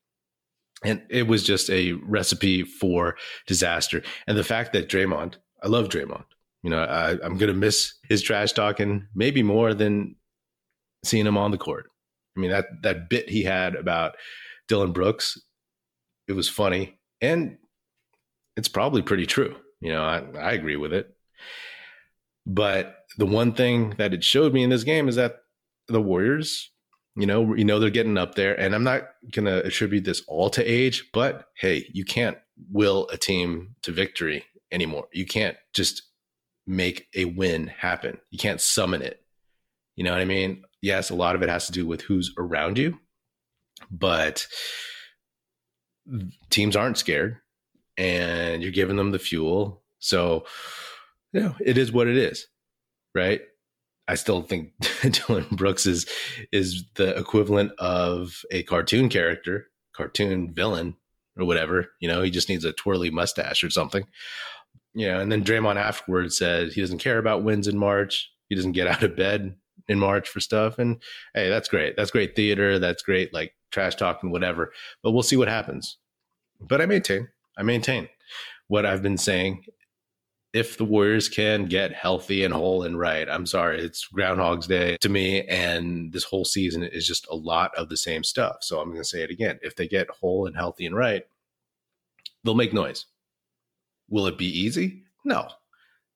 and 0.84 1.02
it 1.10 1.28
was 1.28 1.44
just 1.44 1.70
a 1.70 1.94
recipe 1.94 2.64
for 2.64 3.16
disaster. 3.48 4.02
And 4.28 4.38
the 4.38 4.44
fact 4.44 4.74
that 4.74 4.90
Draymond, 4.90 5.36
I 5.62 5.68
love 5.68 5.90
Draymond. 5.90 6.26
You 6.64 6.70
know, 6.70 6.84
I, 6.84 7.12
I'm 7.24 7.38
gonna 7.38 7.54
miss 7.54 7.94
his 8.08 8.22
trash 8.22 8.54
talking 8.54 9.08
maybe 9.14 9.44
more 9.44 9.74
than 9.74 10.16
seeing 11.04 11.28
him 11.28 11.38
on 11.38 11.52
the 11.52 11.58
court. 11.58 11.90
I 12.36 12.40
mean 12.40 12.52
that 12.52 12.66
that 12.84 13.10
bit 13.10 13.30
he 13.30 13.44
had 13.44 13.76
about 13.76 14.16
Dillon 14.68 14.92
Brooks, 14.94 15.38
it 16.28 16.34
was 16.34 16.50
funny 16.50 17.00
and 17.22 17.58
it's 18.60 18.68
probably 18.68 19.02
pretty 19.02 19.26
true. 19.26 19.56
You 19.80 19.94
know, 19.94 20.04
I, 20.04 20.22
I 20.38 20.52
agree 20.52 20.76
with 20.76 20.92
it. 20.92 21.16
But 22.46 22.98
the 23.18 23.26
one 23.26 23.54
thing 23.54 23.96
that 23.98 24.14
it 24.14 24.22
showed 24.22 24.54
me 24.54 24.64
in 24.64 24.70
this 24.70 24.84
game 24.84 25.08
is 25.08 25.16
that 25.16 25.38
the 25.88 26.02
Warriors, 26.02 26.70
you 27.16 27.26
know, 27.26 27.56
you 27.56 27.64
know 27.64 27.80
they're 27.80 27.90
getting 27.90 28.18
up 28.18 28.36
there, 28.36 28.60
and 28.60 28.76
I'm 28.76 28.84
not 28.84 29.04
gonna 29.32 29.60
attribute 29.60 30.04
this 30.04 30.24
all 30.28 30.50
to 30.52 30.64
age, 30.64 31.10
but 31.14 31.46
hey, 31.56 31.90
you 31.94 32.04
can't 32.04 32.38
will 32.70 33.08
a 33.14 33.18
team 33.18 33.76
to 33.84 33.94
victory 33.94 34.44
anymore. 34.74 35.08
You 35.14 35.26
can't 35.26 35.56
just 35.74 36.04
make 36.68 37.08
a 37.16 37.26
win 37.26 37.68
happen. 37.68 38.18
You 38.30 38.40
can't 38.40 38.60
summon 38.60 39.02
it. 39.02 39.22
You 39.96 40.04
know 40.04 40.12
what 40.12 40.22
I 40.22 40.26
mean? 40.26 40.64
Yes, 40.82 41.10
a 41.10 41.16
lot 41.16 41.36
of 41.36 41.44
it 41.44 41.50
has 41.50 41.66
to 41.68 41.72
do 41.72 41.88
with 41.88 42.02
who's 42.02 42.34
around 42.38 42.78
you, 42.78 43.00
but 43.90 44.46
teams 46.50 46.76
aren't 46.76 46.98
scared 46.98 47.38
and 48.00 48.64
you're 48.64 48.72
giving 48.72 48.96
them 48.96 49.12
the 49.12 49.20
fuel. 49.20 49.84
So, 50.00 50.46
you 51.34 51.42
know, 51.42 51.56
it 51.60 51.78
is 51.78 51.92
what 51.92 52.08
it 52.08 52.18
is, 52.18 52.48
right? 53.14 53.42
I 54.08 54.16
still 54.16 54.42
think 54.42 54.72
Dillon 55.02 55.46
Brooks 55.52 55.86
is 55.86 56.08
is 56.52 56.86
the 56.96 57.16
equivalent 57.16 57.74
of 57.78 58.42
a 58.50 58.64
cartoon 58.64 59.10
character, 59.10 59.68
cartoon 59.96 60.54
villain, 60.54 60.96
or 61.38 61.46
whatever. 61.46 61.92
You 62.00 62.08
know, 62.08 62.24
he 62.24 62.32
just 62.32 62.50
needs 62.50 62.66
a 62.66 62.74
twirly 62.74 63.12
mustache 63.12 63.64
or 63.64 63.70
something. 63.70 64.06
You 64.96 65.10
know, 65.10 65.20
and 65.20 65.32
then 65.32 65.44
Draymond 65.44 65.76
afterwards 65.76 66.38
said 66.38 66.72
he 66.72 66.82
doesn't 66.82 66.98
care 66.98 67.20
about 67.20 67.44
wins 67.44 67.68
in 67.68 67.78
March. 67.78 68.32
He 68.48 68.56
doesn't 68.56 68.72
get 68.72 68.88
out 68.88 69.04
of 69.04 69.16
bed 69.16 69.56
in 69.88 70.00
March 70.00 70.30
for 70.30 70.40
stuff. 70.40 70.80
And 70.80 71.04
hey, 71.36 71.50
that's 71.50 71.68
great. 71.68 71.96
That's 71.96 72.12
great 72.12 72.36
theater. 72.36 72.80
That's 72.80 73.04
great, 73.04 73.34
like 73.34 73.54
trash 73.72 73.96
talking, 73.96 74.32
whatever. 74.32 74.72
But 75.04 75.12
we'll 75.12 75.22
see 75.22 75.38
what 75.38 75.48
happens. 75.50 75.98
But 76.60 76.82
I 76.82 76.88
maintain, 76.88 77.28
I 77.60 77.64
maintain 77.64 78.08
what 78.68 78.86
I've 78.86 79.04
been 79.04 79.18
saying 79.18 79.66
if 80.54 80.78
the 80.78 80.86
Warriors 80.86 81.30
can 81.30 81.66
get 81.66 81.94
healthy 81.94 82.44
and 82.44 82.54
whole 82.54 82.84
and 82.84 82.98
right, 82.98 83.30
I'm 83.30 83.46
sorry, 83.46 83.82
it's 83.82 84.08
Groundhog's 84.08 84.66
Day 84.66 84.98
to 85.02 85.10
me. 85.10 85.44
And 85.44 86.12
this 86.12 86.24
whole 86.24 86.46
season 86.46 86.84
is 86.84 87.06
just 87.06 87.28
a 87.30 87.36
lot 87.36 87.72
of 87.78 87.90
the 87.90 87.98
same 87.98 88.24
stuff. 88.24 88.58
So 88.62 88.80
I'm 88.80 88.90
going 88.90 89.02
to 89.02 89.08
say 89.08 89.22
it 89.22 89.30
again. 89.30 89.60
If 89.62 89.76
they 89.76 89.88
get 89.88 90.10
whole 90.10 90.48
and 90.48 90.56
healthy 90.56 90.86
and 90.86 90.96
right, 90.96 91.24
they'll 92.44 92.56
make 92.56 92.74
noise. 92.74 93.06
Will 94.10 94.26
it 94.26 94.40
be 94.40 94.48
easy? 94.48 95.04
No. 95.24 95.50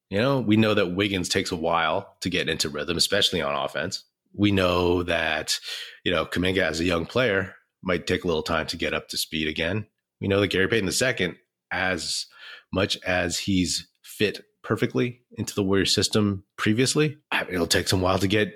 You 0.09 0.19
know, 0.19 0.39
we 0.39 0.57
know 0.57 0.73
that 0.73 0.95
Wiggins 0.95 1.29
takes 1.29 1.51
a 1.51 1.55
while 1.55 2.15
to 2.21 2.29
get 2.29 2.49
into 2.49 2.69
rhythm, 2.69 2.97
especially 2.97 3.41
on 3.41 3.53
offense. 3.53 4.03
We 4.33 4.51
know 4.51 5.03
that, 5.03 5.59
you 6.03 6.11
know, 6.11 6.25
Kuminga 6.25 6.63
as 6.63 6.79
a 6.79 6.85
young 6.85 7.05
player 7.05 7.55
might 7.83 8.07
take 8.07 8.23
a 8.23 8.27
little 8.27 8.43
time 8.43 8.65
to 8.67 8.77
get 8.77 8.95
up 8.95 9.09
to 9.09 9.17
speed 9.17 9.47
again. 9.47 9.85
We 10.23 10.29
know 10.29 10.39
that 10.39 10.47
Gary 10.47 10.69
Payton 10.69 10.89
II, 10.89 11.35
as 11.69 12.27
much 12.71 12.97
as 13.05 13.37
he's 13.39 13.89
fit 14.01 14.45
perfectly 14.63 15.19
into 15.37 15.53
the 15.53 15.63
Warrior 15.63 15.85
system 15.85 16.45
previously, 16.57 17.17
it'll 17.49 17.67
take 17.67 17.89
some 17.89 17.99
while 17.99 18.17
to 18.19 18.27
get 18.27 18.53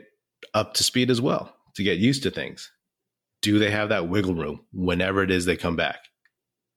up 0.53 0.75
to 0.75 0.83
speed 0.83 1.11
as 1.11 1.19
well, 1.19 1.53
to 1.75 1.83
get 1.83 1.97
used 1.97 2.23
to 2.23 2.31
things. 2.31 2.71
Do 3.41 3.59
they 3.59 3.69
have 3.69 3.89
that 3.89 4.07
wiggle 4.07 4.33
room 4.33 4.61
whenever 4.71 5.21
it 5.21 5.29
is 5.29 5.43
they 5.43 5.57
come 5.57 5.75
back? 5.75 5.99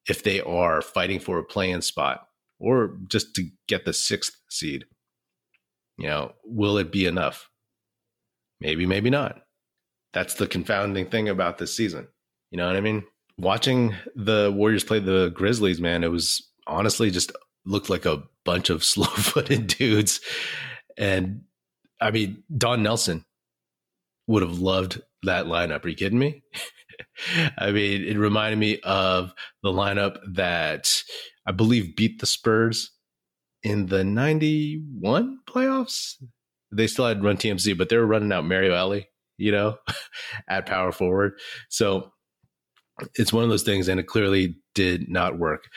If 0.09 0.25
they 0.25 0.41
are 0.41 0.83
fighting 0.83 1.21
for 1.21 1.39
a 1.39 1.45
play-in 1.45 1.83
spot 1.83 2.27
or 2.59 2.99
just 3.07 3.37
to 3.37 3.49
get 3.69 3.85
the 3.85 3.93
sixth 3.93 4.37
seed, 4.51 4.87
you 5.99 6.09
know, 6.09 6.33
will 6.45 6.79
it 6.79 6.91
be 6.91 7.07
enough? 7.07 7.49
Maybe, 8.61 8.87
maybe 8.87 9.09
not. 9.09 9.41
That's 10.13 10.35
the 10.35 10.49
confounding 10.49 11.09
thing 11.11 11.29
about 11.29 11.59
this 11.59 11.77
season. 11.77 12.09
You 12.51 12.59
know 12.59 12.67
what 12.67 12.75
I 12.75 12.81
mean? 12.81 13.05
Watching 13.41 13.95
the 14.15 14.53
Warriors 14.55 14.85
play 14.85 14.99
the 14.99 15.31
Grizzlies, 15.31 15.81
man, 15.81 16.05
it 16.05 16.11
was 16.11 16.47
honestly 16.67 17.11
just 17.11 17.33
looked 17.65 17.89
like 17.89 18.05
a 18.05 18.23
bunch 18.45 18.71
of 18.71 18.85
slow 18.93 19.07
footed 19.07 19.67
dudes. 19.67 20.21
And 20.99 21.43
I 22.01 22.11
mean, 22.11 22.43
Don 22.57 22.83
Nelson 22.83 23.25
would 24.27 24.43
have 24.43 24.59
loved 24.59 25.01
that 25.23 25.47
lineup. 25.47 25.85
Are 25.85 25.89
you 25.89 25.97
kidding 25.97 26.19
me? 26.19 26.43
I 27.59 27.71
mean, 27.71 28.05
it 28.05 28.19
reminded 28.19 28.59
me 28.59 28.79
of 28.81 29.33
the 29.63 29.71
lineup 29.71 30.19
that 30.35 30.93
I 31.47 31.53
believe 31.53 31.97
beat 31.97 32.21
the 32.21 32.27
Spurs 32.27 32.93
in 33.63 33.87
the 33.87 34.05
91 34.05 35.39
playoffs. 35.49 36.15
They 36.73 36.87
still 36.87 37.07
had 37.07 37.25
run 37.25 37.37
TMC, 37.37 37.77
but 37.77 37.89
they 37.89 37.97
were 37.97 38.07
running 38.07 38.33
out 38.33 38.45
Mario 38.45 38.75
Elie, 38.75 39.09
you 39.39 39.51
know, 39.51 39.79
at 40.49 40.67
power 40.67 40.93
forward. 40.93 41.33
So 41.69 42.13
it's 43.14 43.33
one 43.33 43.45
of 43.45 43.50
those 43.50 43.62
things, 43.62 43.88
and 43.88 44.00
it 44.00 44.07
clearly 44.07 44.57
did 44.75 45.09
not 45.09 45.38
work. 45.38 45.69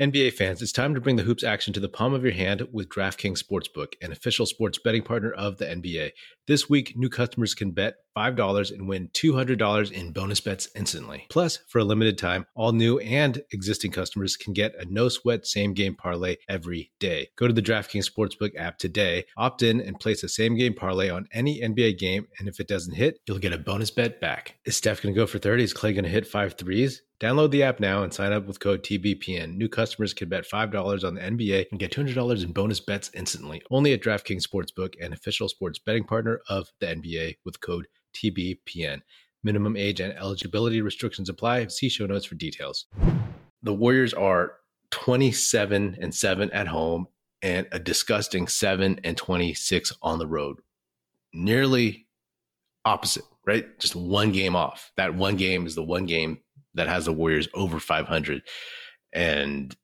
NBA 0.00 0.32
fans, 0.32 0.60
it's 0.60 0.72
time 0.72 0.94
to 0.94 1.00
bring 1.00 1.16
the 1.16 1.22
hoops 1.22 1.44
action 1.44 1.72
to 1.72 1.80
the 1.80 1.88
palm 1.88 2.14
of 2.14 2.24
your 2.24 2.32
hand 2.32 2.66
with 2.72 2.88
DraftKings 2.88 3.42
Sportsbook, 3.42 3.94
an 4.02 4.10
official 4.10 4.44
sports 4.44 4.78
betting 4.82 5.02
partner 5.02 5.30
of 5.30 5.58
the 5.58 5.66
NBA. 5.66 6.10
This 6.48 6.68
week, 6.68 6.94
new 6.96 7.08
customers 7.08 7.54
can 7.54 7.70
bet 7.70 7.94
$5 8.16 8.70
and 8.70 8.88
win 8.88 9.08
$200 9.08 9.92
in 9.92 10.12
bonus 10.12 10.40
bets 10.40 10.68
instantly. 10.74 11.26
Plus, 11.30 11.58
for 11.68 11.78
a 11.78 11.84
limited 11.84 12.18
time, 12.18 12.46
all 12.54 12.72
new 12.72 12.98
and 12.98 13.42
existing 13.52 13.90
customers 13.90 14.36
can 14.36 14.52
get 14.52 14.74
a 14.78 14.84
no 14.86 15.08
sweat 15.08 15.46
same 15.46 15.74
game 15.74 15.94
parlay 15.94 16.36
every 16.48 16.92
day. 16.98 17.28
Go 17.36 17.46
to 17.46 17.52
the 17.52 17.62
DraftKings 17.62 18.10
Sportsbook 18.10 18.52
app 18.58 18.78
today, 18.78 19.24
opt 19.36 19.62
in, 19.62 19.80
and 19.80 19.98
place 19.98 20.22
a 20.22 20.28
same 20.28 20.56
game 20.56 20.74
parlay 20.74 21.08
on 21.08 21.26
any 21.32 21.60
NBA 21.60 21.98
game. 21.98 22.26
And 22.38 22.48
if 22.48 22.60
it 22.60 22.68
doesn't 22.68 22.94
hit, 22.94 23.18
you'll 23.26 23.38
get 23.38 23.52
a 23.52 23.58
bonus 23.58 23.90
bet 23.90 24.20
back. 24.20 24.56
Is 24.64 24.76
Steph 24.76 25.02
going 25.02 25.14
to 25.14 25.20
go 25.20 25.26
for 25.26 25.38
30? 25.38 25.64
Is 25.64 25.74
Klay 25.74 25.94
going 25.94 26.04
to 26.04 26.10
hit 26.10 26.26
five 26.26 26.54
threes? 26.54 27.02
Download 27.20 27.50
the 27.50 27.62
app 27.62 27.80
now 27.80 28.02
and 28.02 28.12
sign 28.12 28.32
up 28.32 28.46
with 28.46 28.60
code 28.60 28.82
TBPN. 28.82 29.56
New 29.56 29.68
customers 29.68 30.12
can 30.12 30.28
bet 30.28 30.44
$5 30.44 31.04
on 31.04 31.14
the 31.14 31.20
NBA 31.20 31.66
and 31.70 31.80
get 31.80 31.92
$200 31.92 32.44
in 32.44 32.52
bonus 32.52 32.80
bets 32.80 33.10
instantly. 33.14 33.62
Only 33.70 33.92
at 33.92 34.02
DraftKings 34.02 34.46
Sportsbook, 34.46 34.94
an 35.00 35.12
official 35.12 35.48
sports 35.48 35.78
betting 35.78 36.04
partner 36.04 36.40
of 36.48 36.68
the 36.80 36.86
NBA 36.86 37.36
with 37.44 37.60
code 37.60 37.86
TBPN. 38.14 39.02
Minimum 39.42 39.76
age 39.76 40.00
and 40.00 40.12
eligibility 40.14 40.80
restrictions 40.80 41.28
apply. 41.28 41.66
See 41.66 41.88
show 41.88 42.06
notes 42.06 42.24
for 42.24 42.34
details. 42.34 42.86
The 43.62 43.74
Warriors 43.74 44.14
are 44.14 44.54
27 44.90 45.98
and 46.00 46.14
7 46.14 46.50
at 46.52 46.68
home 46.68 47.08
and 47.42 47.66
a 47.72 47.78
disgusting 47.78 48.48
7 48.48 49.00
and 49.04 49.16
26 49.16 49.92
on 50.00 50.18
the 50.18 50.26
road. 50.26 50.58
Nearly 51.32 52.06
opposite, 52.84 53.24
right? 53.46 53.78
Just 53.78 53.96
one 53.96 54.32
game 54.32 54.56
off. 54.56 54.92
That 54.96 55.14
one 55.14 55.36
game 55.36 55.66
is 55.66 55.74
the 55.74 55.82
one 55.82 56.06
game 56.06 56.38
that 56.74 56.88
has 56.88 57.04
the 57.04 57.12
Warriors 57.12 57.48
over 57.54 57.78
500. 57.78 58.42
And 59.12 59.76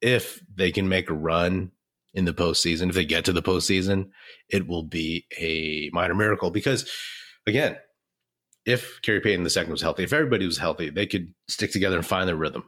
if 0.00 0.42
they 0.54 0.72
can 0.72 0.88
make 0.88 1.10
a 1.10 1.14
run 1.14 1.72
in 2.12 2.24
the 2.24 2.32
postseason, 2.32 2.88
if 2.88 2.94
they 2.94 3.04
get 3.04 3.24
to 3.26 3.32
the 3.32 3.42
postseason, 3.42 4.10
it 4.48 4.66
will 4.66 4.82
be 4.82 5.26
a 5.38 5.90
minor 5.92 6.14
miracle 6.14 6.50
because, 6.50 6.90
again, 7.46 7.76
if 8.66 9.00
Gary 9.02 9.20
Payton 9.20 9.48
second 9.48 9.72
was 9.72 9.82
healthy, 9.82 10.04
if 10.04 10.12
everybody 10.12 10.46
was 10.46 10.58
healthy, 10.58 10.90
they 10.90 11.06
could 11.06 11.34
stick 11.48 11.72
together 11.72 11.96
and 11.96 12.06
find 12.06 12.28
their 12.28 12.36
rhythm. 12.36 12.64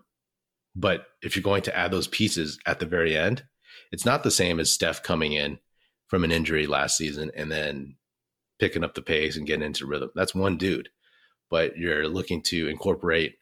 But 0.75 1.07
if 1.23 1.37
you're 1.37 1.43
going 1.43 1.63
to 1.63 1.77
add 1.77 1.91
those 1.91 2.09
pieces 2.09 2.59
at 2.67 2.81
the 2.81 2.87
very 2.87 3.17
end, 3.17 3.45
it's 3.91 4.07
not 4.07 4.23
the 4.23 4.31
same 4.31 4.59
as 4.59 4.73
Steph 4.73 5.03
coming 5.03 5.33
in 5.33 5.59
from 6.09 6.25
an 6.25 6.33
injury 6.33 6.67
last 6.67 6.97
season 6.97 7.31
and 7.37 7.51
then 7.51 7.97
picking 8.59 8.85
up 8.85 8.95
the 8.95 9.03
pace 9.03 9.37
and 9.37 9.47
getting 9.47 9.65
into 9.65 9.87
rhythm. 9.87 10.11
That's 10.15 10.35
one 10.35 10.57
dude. 10.57 10.89
But 11.51 11.77
you're 11.77 12.09
looking 12.09 12.43
to 12.45 12.69
incorporate 12.69 13.37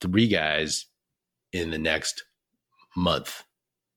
three 0.00 0.26
guys 0.26 0.86
in 1.52 1.70
the 1.70 1.78
next 1.78 2.24
month. 2.96 3.44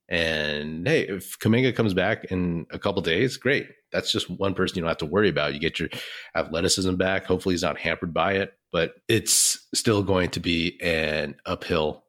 And 0.07 0.87
hey, 0.87 1.01
if 1.01 1.39
Kuminga 1.39 1.75
comes 1.75 1.93
back 1.93 2.25
in 2.25 2.67
a 2.71 2.77
couple 2.77 3.01
days, 3.01 3.37
great. 3.37 3.67
That's 3.91 4.11
just 4.11 4.29
one 4.29 4.53
person 4.53 4.75
you 4.75 4.81
don't 4.81 4.89
have 4.89 4.97
to 4.97 5.05
worry 5.05 5.29
about. 5.29 5.53
You 5.53 5.59
get 5.59 5.79
your 5.79 5.89
athleticism 6.35 6.95
back. 6.95 7.25
Hopefully, 7.25 7.53
he's 7.53 7.63
not 7.63 7.79
hampered 7.79 8.13
by 8.13 8.33
it, 8.33 8.53
but 8.71 8.93
it's 9.07 9.67
still 9.73 10.03
going 10.03 10.29
to 10.31 10.39
be 10.39 10.79
an 10.81 11.35
uphill, 11.45 12.03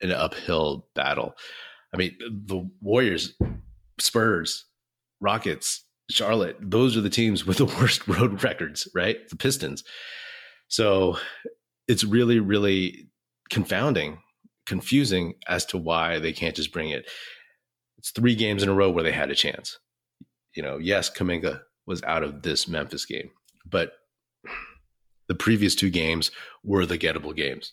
an 0.00 0.10
uphill 0.10 0.88
battle. 0.94 1.34
I 1.94 1.98
mean, 1.98 2.16
the 2.20 2.68
Warriors, 2.80 3.34
Spurs, 4.00 4.64
Rockets, 5.20 5.84
Charlotte, 6.10 6.56
those 6.60 6.96
are 6.96 7.00
the 7.00 7.10
teams 7.10 7.46
with 7.46 7.58
the 7.58 7.64
worst 7.80 8.06
road 8.08 8.42
records, 8.42 8.88
right? 8.94 9.28
The 9.28 9.36
Pistons. 9.36 9.84
So 10.68 11.18
it's 11.88 12.04
really, 12.04 12.40
really 12.40 13.08
confounding, 13.50 14.18
confusing 14.66 15.34
as 15.48 15.64
to 15.66 15.78
why 15.78 16.18
they 16.18 16.32
can't 16.32 16.56
just 16.56 16.72
bring 16.72 16.90
it. 16.90 17.08
It's 17.98 18.10
three 18.10 18.34
games 18.34 18.62
in 18.62 18.68
a 18.68 18.74
row 18.74 18.90
where 18.90 19.04
they 19.04 19.12
had 19.12 19.30
a 19.30 19.34
chance. 19.34 19.78
You 20.54 20.62
know, 20.62 20.78
yes, 20.78 21.10
Kuminga 21.10 21.60
was 21.86 22.02
out 22.02 22.22
of 22.22 22.42
this 22.42 22.66
Memphis 22.68 23.04
game, 23.04 23.30
but 23.64 23.92
the 25.28 25.34
previous 25.34 25.74
two 25.74 25.90
games 25.90 26.30
were 26.62 26.86
the 26.86 26.98
gettable 26.98 27.34
games. 27.34 27.72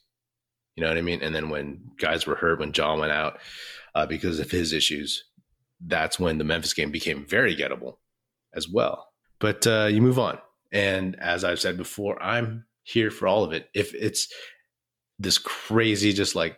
You 0.75 0.83
know 0.83 0.89
what 0.89 0.97
I 0.97 1.01
mean? 1.01 1.21
And 1.21 1.35
then 1.35 1.49
when 1.49 1.91
guys 1.99 2.25
were 2.25 2.35
hurt, 2.35 2.59
when 2.59 2.71
John 2.71 2.99
went 2.99 3.11
out 3.11 3.39
uh, 3.93 4.05
because 4.05 4.39
of 4.39 4.49
his 4.49 4.73
issues, 4.73 5.23
that's 5.85 6.19
when 6.19 6.37
the 6.37 6.43
Memphis 6.43 6.73
game 6.73 6.91
became 6.91 7.25
very 7.25 7.55
gettable 7.55 7.97
as 8.55 8.67
well. 8.67 9.07
But 9.39 9.67
uh, 9.67 9.87
you 9.91 10.01
move 10.01 10.19
on. 10.19 10.39
And 10.71 11.19
as 11.19 11.43
I've 11.43 11.59
said 11.59 11.77
before, 11.77 12.21
I'm 12.21 12.65
here 12.83 13.11
for 13.11 13.27
all 13.27 13.43
of 13.43 13.53
it. 13.53 13.69
If 13.73 13.93
it's 13.93 14.33
this 15.19 15.37
crazy 15.37 16.13
just 16.13 16.35
like 16.35 16.57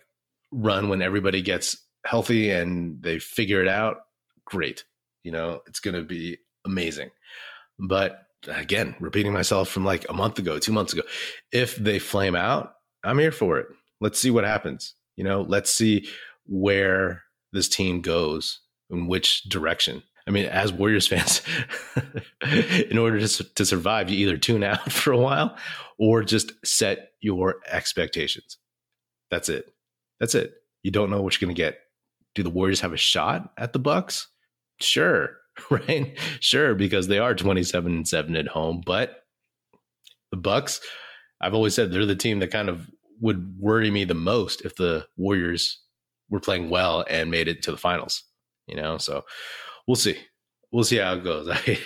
run 0.52 0.88
when 0.88 1.02
everybody 1.02 1.42
gets 1.42 1.85
healthy 2.06 2.52
and 2.52 3.02
they 3.02 3.20
figure 3.20 3.62
it 3.62 3.68
out, 3.68 3.98
great. 4.46 4.86
You 5.24 5.32
know, 5.32 5.62
it's 5.68 5.80
going 5.80 5.96
to 5.96 6.04
be 6.04 6.38
amazing. 6.66 7.10
But 7.80 8.28
again, 8.48 8.96
repeating 9.00 9.34
myself 9.34 9.70
from 9.70 9.86
like 9.86 10.06
a 10.10 10.14
month 10.14 10.40
ago, 10.40 10.60
two 10.60 10.72
months 10.72 10.94
ago, 10.94 11.04
if 11.52 11.76
they 11.76 12.00
flame 12.00 12.36
out, 12.36 12.74
I'm 13.04 13.20
here 13.20 13.32
for 13.32 13.60
it. 13.60 13.68
Let's 14.02 14.20
see 14.20 14.32
what 14.32 14.44
happens. 14.44 14.94
You 15.16 15.24
know, 15.24 15.42
let's 15.42 15.74
see 15.74 16.08
where 16.46 17.24
this 17.54 17.70
team 17.70 18.02
goes 18.02 18.62
in 18.90 19.08
which 19.08 19.44
direction. 19.44 20.04
I 20.28 20.32
mean, 20.32 20.46
as 20.46 20.74
Warriors 20.74 21.08
fans, 21.08 21.42
in 22.90 22.98
order 22.98 23.26
to, 23.26 23.44
to 23.44 23.66
survive, 23.66 24.10
you 24.10 24.28
either 24.28 24.38
tune 24.38 24.64
out 24.64 24.92
for 24.92 25.12
a 25.12 25.18
while 25.18 25.58
or 25.98 26.24
just 26.24 26.52
set 26.66 27.12
your 27.22 27.58
expectations. 27.68 28.58
That's 29.32 29.50
it. 29.50 29.72
That's 30.20 30.36
it. 30.36 30.54
You 30.84 30.92
don't 30.92 31.10
know 31.10 31.22
what 31.22 31.34
you're 31.34 31.46
going 31.46 31.56
to 31.56 31.62
get. 31.62 31.80
Do 32.36 32.44
the 32.44 32.50
Warriors 32.50 32.82
have 32.82 32.94
a 32.94 32.98
shot 32.98 33.52
at 33.58 33.74
the 33.74 33.80
Bucks? 33.80 34.28
Sure, 34.82 35.38
right? 35.70 36.18
Sure, 36.40 36.76
because 36.76 37.08
they 37.08 37.20
are 37.20 37.34
27 37.34 37.92
and 37.94 38.08
7 38.08 38.36
at 38.36 38.48
home, 38.48 38.82
but 38.86 39.24
the 40.32 40.38
Bucks, 40.38 40.82
I've 41.42 41.54
always 41.54 41.74
said 41.74 41.92
they're 41.92 42.06
the 42.06 42.16
team 42.16 42.40
that 42.40 42.52
kind 42.52 42.70
of 42.70 42.90
would 43.22 43.56
worry 43.60 43.90
me 43.90 44.04
the 44.04 44.14
most 44.14 44.62
if 44.62 44.76
the 44.76 45.08
Warriors 45.18 45.82
were 46.30 46.40
playing 46.40 46.70
well 46.70 47.06
and 47.10 47.32
made 47.32 47.48
it 47.48 47.64
to 47.64 47.72
the 47.72 47.78
finals. 47.78 48.24
You 48.68 48.76
know, 48.76 48.98
so 48.98 49.24
we'll 49.88 49.96
see. 49.96 50.18
We'll 50.72 50.84
see 50.84 50.98
how 50.98 51.14
it 51.14 51.24
goes. 51.24 51.50
I, 51.52 51.80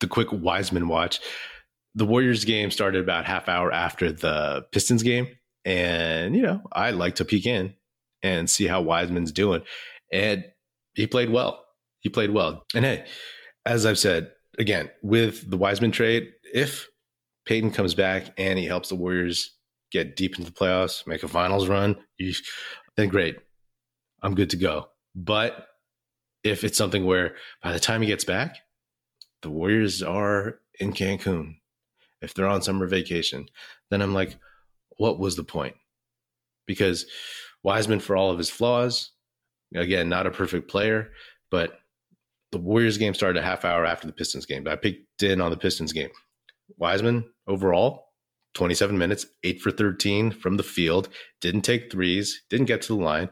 the 0.00 0.06
quick 0.06 0.28
Wiseman 0.32 0.88
watch. 0.88 1.20
The 1.94 2.06
Warriors 2.06 2.44
game 2.44 2.70
started 2.70 3.02
about 3.02 3.24
half 3.26 3.48
hour 3.48 3.72
after 3.72 4.12
the 4.12 4.64
Pistons 4.72 5.02
game, 5.02 5.26
and 5.64 6.36
you 6.36 6.42
know 6.42 6.62
I 6.72 6.92
like 6.92 7.16
to 7.16 7.24
peek 7.24 7.46
in 7.46 7.74
and 8.22 8.48
see 8.48 8.66
how 8.66 8.80
Wiseman's 8.82 9.32
doing, 9.32 9.62
and 10.12 10.44
he 10.94 11.06
played 11.06 11.30
well. 11.30 11.64
He 12.00 12.08
played 12.08 12.30
well, 12.30 12.64
and 12.74 12.84
hey, 12.84 13.06
as 13.66 13.86
I've 13.86 13.98
said 13.98 14.32
again 14.58 14.90
with 15.02 15.50
the 15.50 15.56
Wiseman 15.56 15.90
trade, 15.90 16.30
if 16.52 16.88
Payton 17.46 17.72
comes 17.72 17.94
back 17.94 18.32
and 18.38 18.58
he 18.58 18.66
helps 18.66 18.88
the 18.88 18.94
Warriors 18.94 19.56
get 19.90 20.16
deep 20.16 20.38
into 20.38 20.50
the 20.50 20.56
playoffs, 20.56 21.06
make 21.06 21.22
a 21.22 21.28
finals 21.28 21.68
run, 21.68 21.96
then 22.96 23.08
great. 23.08 23.38
I'm 24.22 24.34
good 24.34 24.50
to 24.50 24.56
go. 24.56 24.88
But 25.14 25.66
if 26.44 26.64
it's 26.64 26.78
something 26.78 27.04
where 27.04 27.34
by 27.62 27.72
the 27.72 27.80
time 27.80 28.02
he 28.02 28.08
gets 28.08 28.24
back, 28.24 28.58
the 29.42 29.50
Warriors 29.50 30.02
are 30.02 30.60
in 30.78 30.92
Cancun, 30.92 31.56
if 32.22 32.34
they're 32.34 32.46
on 32.46 32.62
summer 32.62 32.86
vacation, 32.86 33.46
then 33.90 34.02
I'm 34.02 34.14
like, 34.14 34.36
what 34.98 35.18
was 35.18 35.36
the 35.36 35.44
point? 35.44 35.74
Because 36.66 37.06
Wiseman, 37.62 38.00
for 38.00 38.16
all 38.16 38.30
of 38.30 38.38
his 38.38 38.50
flaws, 38.50 39.10
again, 39.74 40.08
not 40.08 40.26
a 40.26 40.30
perfect 40.30 40.68
player, 40.70 41.10
but 41.50 41.78
the 42.52 42.58
Warriors 42.58 42.98
game 42.98 43.14
started 43.14 43.38
a 43.38 43.44
half 43.44 43.64
hour 43.64 43.84
after 43.84 44.06
the 44.06 44.12
Pistons 44.12 44.46
game. 44.46 44.64
But 44.64 44.72
I 44.72 44.76
picked 44.76 45.22
in 45.22 45.40
on 45.40 45.50
the 45.50 45.56
Pistons 45.56 45.92
game. 45.92 46.10
Wiseman 46.78 47.24
overall, 47.46 48.08
27 48.54 48.96
minutes, 48.96 49.26
eight 49.44 49.60
for 49.60 49.70
13 49.70 50.30
from 50.30 50.56
the 50.56 50.62
field, 50.62 51.08
didn't 51.40 51.62
take 51.62 51.90
threes, 51.90 52.42
didn't 52.50 52.66
get 52.66 52.82
to 52.82 52.96
the 52.96 53.02
line, 53.02 53.28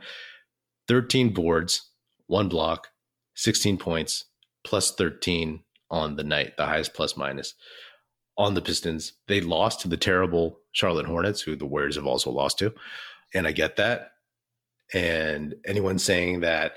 13 0.87 1.31
boards, 1.31 1.91
one 2.27 2.49
block, 2.49 2.89
16 3.35 3.79
points, 3.79 4.25
plus 4.65 4.95
13 4.95 5.63
on 5.91 6.17
the 6.17 6.25
night, 6.25 6.57
the 6.57 6.67
highest 6.67 6.95
plus 6.95 7.17
minus 7.17 7.55
on 8.37 8.55
the 8.55 8.63
Pistons. 8.63 9.15
They 9.27 9.41
lost 9.41 9.81
to 9.81 9.89
the 9.89 9.97
terrible 9.97 10.61
Charlotte 10.73 11.07
Hornets, 11.07 11.43
who 11.43 11.57
the 11.57 11.67
Warriors 11.67 11.97
have 11.97 12.07
also 12.07 12.31
lost 12.31 12.59
to. 12.61 12.73
And 13.35 13.47
I 13.47 13.53
get 13.53 13.77
that. 13.77 14.13
And 14.95 15.55
anyone 15.67 15.99
saying 15.99 16.41
that, 16.41 16.73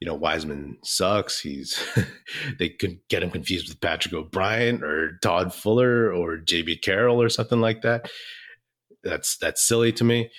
you 0.00 0.06
know, 0.06 0.14
Wiseman 0.14 0.78
sucks, 0.84 1.40
he's 1.40 1.82
they 2.58 2.68
could 2.68 2.98
get 3.08 3.22
him 3.22 3.30
confused 3.30 3.68
with 3.68 3.80
Patrick 3.80 4.14
O'Bryant 4.14 4.82
or 4.82 5.18
Todd 5.22 5.54
Fuller 5.54 6.12
or 6.12 6.38
JB 6.38 6.82
Carroll 6.82 7.20
or 7.20 7.28
something 7.28 7.60
like 7.60 7.82
that. 7.82 8.10
That's 9.02 9.36
that's 9.38 9.62
silly 9.62 9.92
to 9.92 10.04
me. 10.04 10.30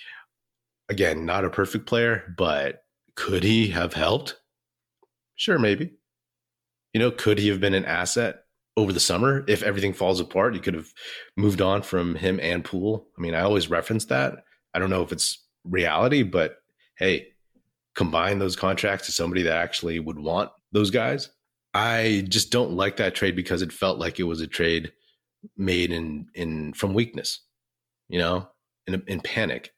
Again, 0.90 1.26
not 1.26 1.46
a 1.46 1.50
perfect 1.50 1.86
player, 1.86 2.34
but 2.38 2.84
could 3.16 3.44
he 3.44 3.70
have 3.70 3.94
helped? 3.94 4.38
Sure, 5.36 5.60
maybe. 5.60 5.94
You 6.94 7.00
know, 7.00 7.12
could 7.12 7.40
he 7.40 7.50
have 7.50 7.60
been 7.60 7.74
an 7.74 7.86
asset 7.86 8.44
over 8.76 8.94
the 8.94 9.00
summer 9.00 9.44
if 9.48 9.64
everything 9.64 9.94
falls 9.94 10.20
apart? 10.20 10.54
You 10.54 10.62
could 10.62 10.76
have 10.76 10.94
moved 11.36 11.62
on 11.62 11.82
from 11.82 12.16
him 12.16 12.40
and 12.40 12.64
Poole. 12.64 13.08
I 13.18 13.22
mean, 13.22 13.36
I 13.36 13.42
always 13.42 13.70
reference 13.70 14.06
that. 14.06 14.36
I 14.74 14.80
don't 14.80 14.90
know 14.90 15.02
if 15.02 15.12
it's 15.12 15.44
reality, 15.66 16.24
but 16.24 16.58
hey, 16.98 17.28
combine 17.96 18.40
those 18.40 18.56
contracts 18.56 19.06
to 19.06 19.12
somebody 19.12 19.44
that 19.44 19.58
actually 19.58 20.00
would 20.00 20.20
want 20.20 20.52
those 20.72 20.92
guys. 20.92 21.30
I 21.74 22.26
just 22.28 22.52
don't 22.52 22.74
like 22.74 22.98
that 22.98 23.16
trade 23.16 23.36
because 23.36 23.62
it 23.62 23.72
felt 23.72 24.00
like 24.00 24.20
it 24.20 24.24
was 24.24 24.42
a 24.42 24.48
trade 24.48 24.92
made 25.56 25.92
in 25.92 26.28
in 26.34 26.74
from 26.74 26.94
weakness, 26.94 27.42
you 28.10 28.20
know, 28.20 28.48
in 28.88 29.04
in 29.08 29.22
panic. 29.22 29.72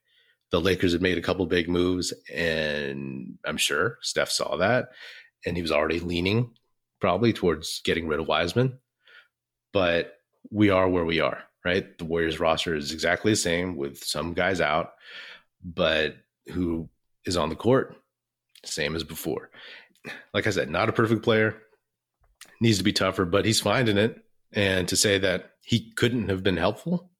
The 0.50 0.60
Lakers 0.60 0.92
had 0.92 1.02
made 1.02 1.18
a 1.18 1.22
couple 1.22 1.46
big 1.46 1.68
moves, 1.68 2.12
and 2.32 3.38
I'm 3.44 3.56
sure 3.56 3.98
Steph 4.02 4.30
saw 4.30 4.56
that 4.56 4.88
and 5.46 5.56
he 5.56 5.62
was 5.62 5.72
already 5.72 6.00
leaning 6.00 6.50
probably 7.00 7.32
towards 7.32 7.80
getting 7.82 8.06
rid 8.06 8.20
of 8.20 8.28
Wiseman. 8.28 8.78
But 9.72 10.14
we 10.50 10.70
are 10.70 10.88
where 10.88 11.04
we 11.04 11.20
are, 11.20 11.42
right? 11.64 11.96
The 11.98 12.04
Warriors 12.04 12.40
roster 12.40 12.74
is 12.74 12.92
exactly 12.92 13.32
the 13.32 13.36
same 13.36 13.76
with 13.76 14.02
some 14.02 14.34
guys 14.34 14.60
out, 14.60 14.92
but 15.62 16.16
who 16.48 16.88
is 17.24 17.36
on 17.36 17.48
the 17.48 17.56
court, 17.56 17.96
same 18.64 18.96
as 18.96 19.04
before. 19.04 19.50
Like 20.32 20.46
I 20.46 20.50
said, 20.50 20.70
not 20.70 20.88
a 20.88 20.92
perfect 20.92 21.22
player, 21.22 21.62
needs 22.60 22.78
to 22.78 22.84
be 22.84 22.92
tougher, 22.92 23.24
but 23.24 23.44
he's 23.44 23.60
finding 23.60 23.98
it. 23.98 24.24
And 24.52 24.88
to 24.88 24.96
say 24.96 25.18
that 25.18 25.52
he 25.62 25.92
couldn't 25.92 26.28
have 26.28 26.42
been 26.42 26.56
helpful, 26.56 27.10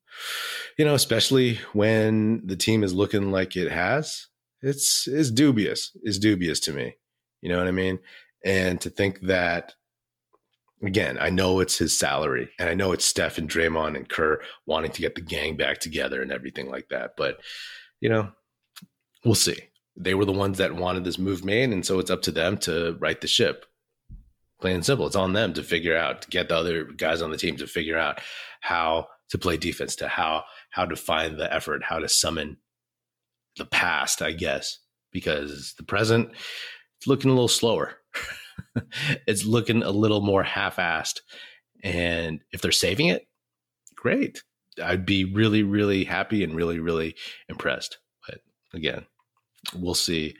you 0.78 0.84
know, 0.84 0.94
especially 0.94 1.60
when 1.72 2.46
the 2.46 2.56
team 2.56 2.82
is 2.82 2.94
looking 2.94 3.30
like 3.30 3.56
it 3.56 3.70
has, 3.70 4.26
it's 4.62 5.06
is 5.06 5.30
dubious. 5.30 5.96
Is 6.02 6.18
dubious 6.18 6.60
to 6.60 6.72
me. 6.72 6.96
You 7.40 7.50
know 7.50 7.58
what 7.58 7.68
I 7.68 7.72
mean? 7.72 7.98
And 8.44 8.80
to 8.80 8.90
think 8.90 9.20
that 9.22 9.74
again, 10.82 11.18
I 11.20 11.30
know 11.30 11.60
it's 11.60 11.78
his 11.78 11.98
salary 11.98 12.50
and 12.58 12.68
I 12.68 12.74
know 12.74 12.92
it's 12.92 13.04
Steph 13.04 13.38
and 13.38 13.48
Draymond 13.48 13.96
and 13.96 14.08
Kerr 14.08 14.40
wanting 14.66 14.92
to 14.92 15.00
get 15.00 15.14
the 15.14 15.20
gang 15.20 15.56
back 15.56 15.78
together 15.78 16.22
and 16.22 16.32
everything 16.32 16.70
like 16.70 16.88
that. 16.88 17.12
But, 17.16 17.38
you 18.00 18.08
know, 18.08 18.30
we'll 19.24 19.34
see. 19.34 19.58
They 19.96 20.14
were 20.14 20.24
the 20.24 20.32
ones 20.32 20.58
that 20.58 20.74
wanted 20.74 21.04
this 21.04 21.18
move 21.18 21.44
made. 21.44 21.70
And 21.70 21.84
so 21.84 21.98
it's 21.98 22.10
up 22.10 22.22
to 22.22 22.30
them 22.30 22.56
to 22.58 22.96
right 23.00 23.20
the 23.20 23.26
ship. 23.26 23.66
Plain 24.60 24.76
and 24.76 24.86
simple. 24.86 25.06
It's 25.06 25.16
on 25.16 25.32
them 25.32 25.54
to 25.54 25.62
figure 25.62 25.96
out, 25.96 26.22
to 26.22 26.28
get 26.28 26.48
the 26.48 26.56
other 26.56 26.84
guys 26.84 27.22
on 27.22 27.30
the 27.30 27.36
team 27.36 27.56
to 27.56 27.66
figure 27.66 27.98
out 27.98 28.20
how 28.60 29.08
to 29.30 29.38
play 29.38 29.56
defense, 29.56 29.96
to 29.96 30.08
how 30.08 30.44
how 30.70 30.84
to 30.84 30.96
find 30.96 31.38
the 31.38 31.52
effort, 31.52 31.82
how 31.82 31.98
to 31.98 32.08
summon 32.08 32.58
the 33.56 33.64
past, 33.64 34.22
I 34.22 34.32
guess. 34.32 34.78
Because 35.12 35.74
the 35.76 35.82
present, 35.82 36.30
it's 36.98 37.06
looking 37.06 37.30
a 37.30 37.34
little 37.34 37.48
slower. 37.48 37.94
it's 39.26 39.44
looking 39.44 39.82
a 39.82 39.90
little 39.90 40.20
more 40.20 40.42
half-assed. 40.42 41.20
And 41.82 42.40
if 42.52 42.60
they're 42.60 42.70
saving 42.70 43.08
it, 43.08 43.26
great. 43.96 44.42
I'd 44.82 45.06
be 45.06 45.24
really, 45.24 45.62
really 45.62 46.04
happy 46.04 46.44
and 46.44 46.54
really, 46.54 46.78
really 46.78 47.16
impressed. 47.48 47.98
But 48.28 48.40
again, 48.72 49.06
we'll 49.74 49.94
see. 49.94 50.34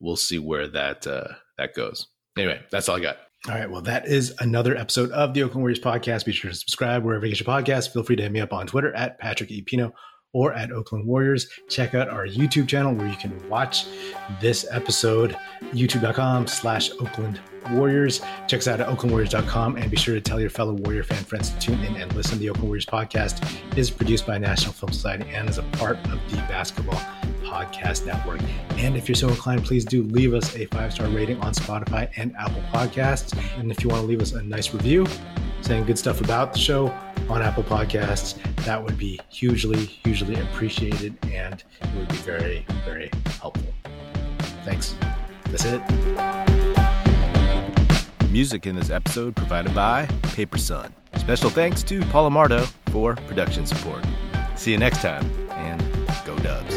We'll 0.00 0.16
see 0.16 0.38
where 0.38 0.68
that 0.68 1.06
uh, 1.06 1.28
that 1.58 1.74
goes. 1.74 2.08
Anyway, 2.36 2.60
that's 2.70 2.88
all 2.88 2.96
I 2.96 3.00
got. 3.00 3.18
All 3.48 3.54
right. 3.54 3.70
Well, 3.70 3.82
that 3.82 4.06
is 4.06 4.34
another 4.40 4.76
episode 4.76 5.10
of 5.12 5.32
the 5.32 5.42
Oakland 5.42 5.62
Warriors 5.62 5.78
podcast. 5.78 6.24
Be 6.24 6.32
sure 6.32 6.50
to 6.50 6.56
subscribe 6.56 7.04
wherever 7.04 7.24
you 7.24 7.32
get 7.32 7.40
your 7.40 7.54
podcast. 7.54 7.92
Feel 7.92 8.02
free 8.02 8.16
to 8.16 8.22
hit 8.22 8.32
me 8.32 8.40
up 8.40 8.52
on 8.52 8.66
Twitter 8.66 8.94
at 8.94 9.18
Patrick 9.18 9.50
E. 9.50 9.62
Pino 9.62 9.92
or 10.32 10.52
at 10.52 10.72
Oakland 10.72 11.06
Warriors. 11.06 11.48
Check 11.68 11.94
out 11.94 12.10
our 12.10 12.26
YouTube 12.26 12.68
channel 12.68 12.92
where 12.94 13.06
you 13.06 13.16
can 13.16 13.48
watch 13.48 13.86
this 14.40 14.66
episode, 14.70 15.36
youtube.com 15.72 16.46
slash 16.46 16.90
Oakland 16.92 17.40
Warriors. 17.70 18.20
Check 18.48 18.58
us 18.58 18.68
out 18.68 18.80
at 18.80 18.88
oaklandwarriors.com 18.88 19.76
and 19.76 19.90
be 19.90 19.96
sure 19.96 20.14
to 20.14 20.20
tell 20.20 20.40
your 20.40 20.50
fellow 20.50 20.74
Warrior 20.74 21.04
fan 21.04 21.24
friends 21.24 21.50
to 21.50 21.58
tune 21.58 21.80
in 21.84 21.96
and 21.96 22.12
listen. 22.14 22.38
The 22.38 22.50
Oakland 22.50 22.68
Warriors 22.68 22.86
podcast 22.86 23.78
is 23.78 23.90
produced 23.90 24.26
by 24.26 24.38
National 24.38 24.72
Film 24.72 24.92
Society 24.92 25.30
and 25.30 25.48
is 25.48 25.58
a 25.58 25.62
part 25.62 25.96
of 26.08 26.20
the 26.30 26.36
Basketball 26.48 27.00
Podcast 27.46 28.06
Network. 28.06 28.40
And 28.76 28.96
if 28.96 29.08
you're 29.08 29.16
so 29.16 29.28
inclined, 29.28 29.64
please 29.64 29.84
do 29.84 30.02
leave 30.02 30.34
us 30.34 30.54
a 30.56 30.66
five 30.66 30.92
star 30.92 31.08
rating 31.08 31.40
on 31.40 31.54
Spotify 31.54 32.10
and 32.16 32.34
Apple 32.36 32.62
Podcasts. 32.72 33.36
And 33.58 33.70
if 33.70 33.82
you 33.82 33.88
want 33.88 34.02
to 34.02 34.06
leave 34.06 34.20
us 34.20 34.32
a 34.32 34.42
nice 34.42 34.72
review 34.74 35.06
saying 35.62 35.84
good 35.84 35.98
stuff 35.98 36.20
about 36.20 36.52
the 36.52 36.58
show, 36.58 36.92
on 37.28 37.42
Apple 37.42 37.62
Podcasts. 37.62 38.36
That 38.64 38.82
would 38.82 38.98
be 38.98 39.20
hugely, 39.28 39.84
hugely 39.84 40.40
appreciated 40.40 41.16
and 41.32 41.62
it 41.80 41.94
would 41.96 42.08
be 42.08 42.16
very, 42.16 42.66
very 42.84 43.10
helpful. 43.40 43.72
Thanks. 44.64 44.94
That's 45.46 45.64
it. 45.64 45.80
Music 48.30 48.66
in 48.66 48.76
this 48.76 48.90
episode 48.90 49.34
provided 49.34 49.74
by 49.74 50.06
Paper 50.34 50.58
Sun. 50.58 50.92
Special 51.16 51.48
thanks 51.48 51.82
to 51.84 52.02
Paul 52.06 52.30
Amardo 52.30 52.66
for 52.90 53.14
production 53.14 53.66
support. 53.66 54.04
See 54.56 54.72
you 54.72 54.78
next 54.78 55.00
time 55.00 55.30
and 55.50 55.80
go 56.24 56.36
Dubs. 56.38 56.76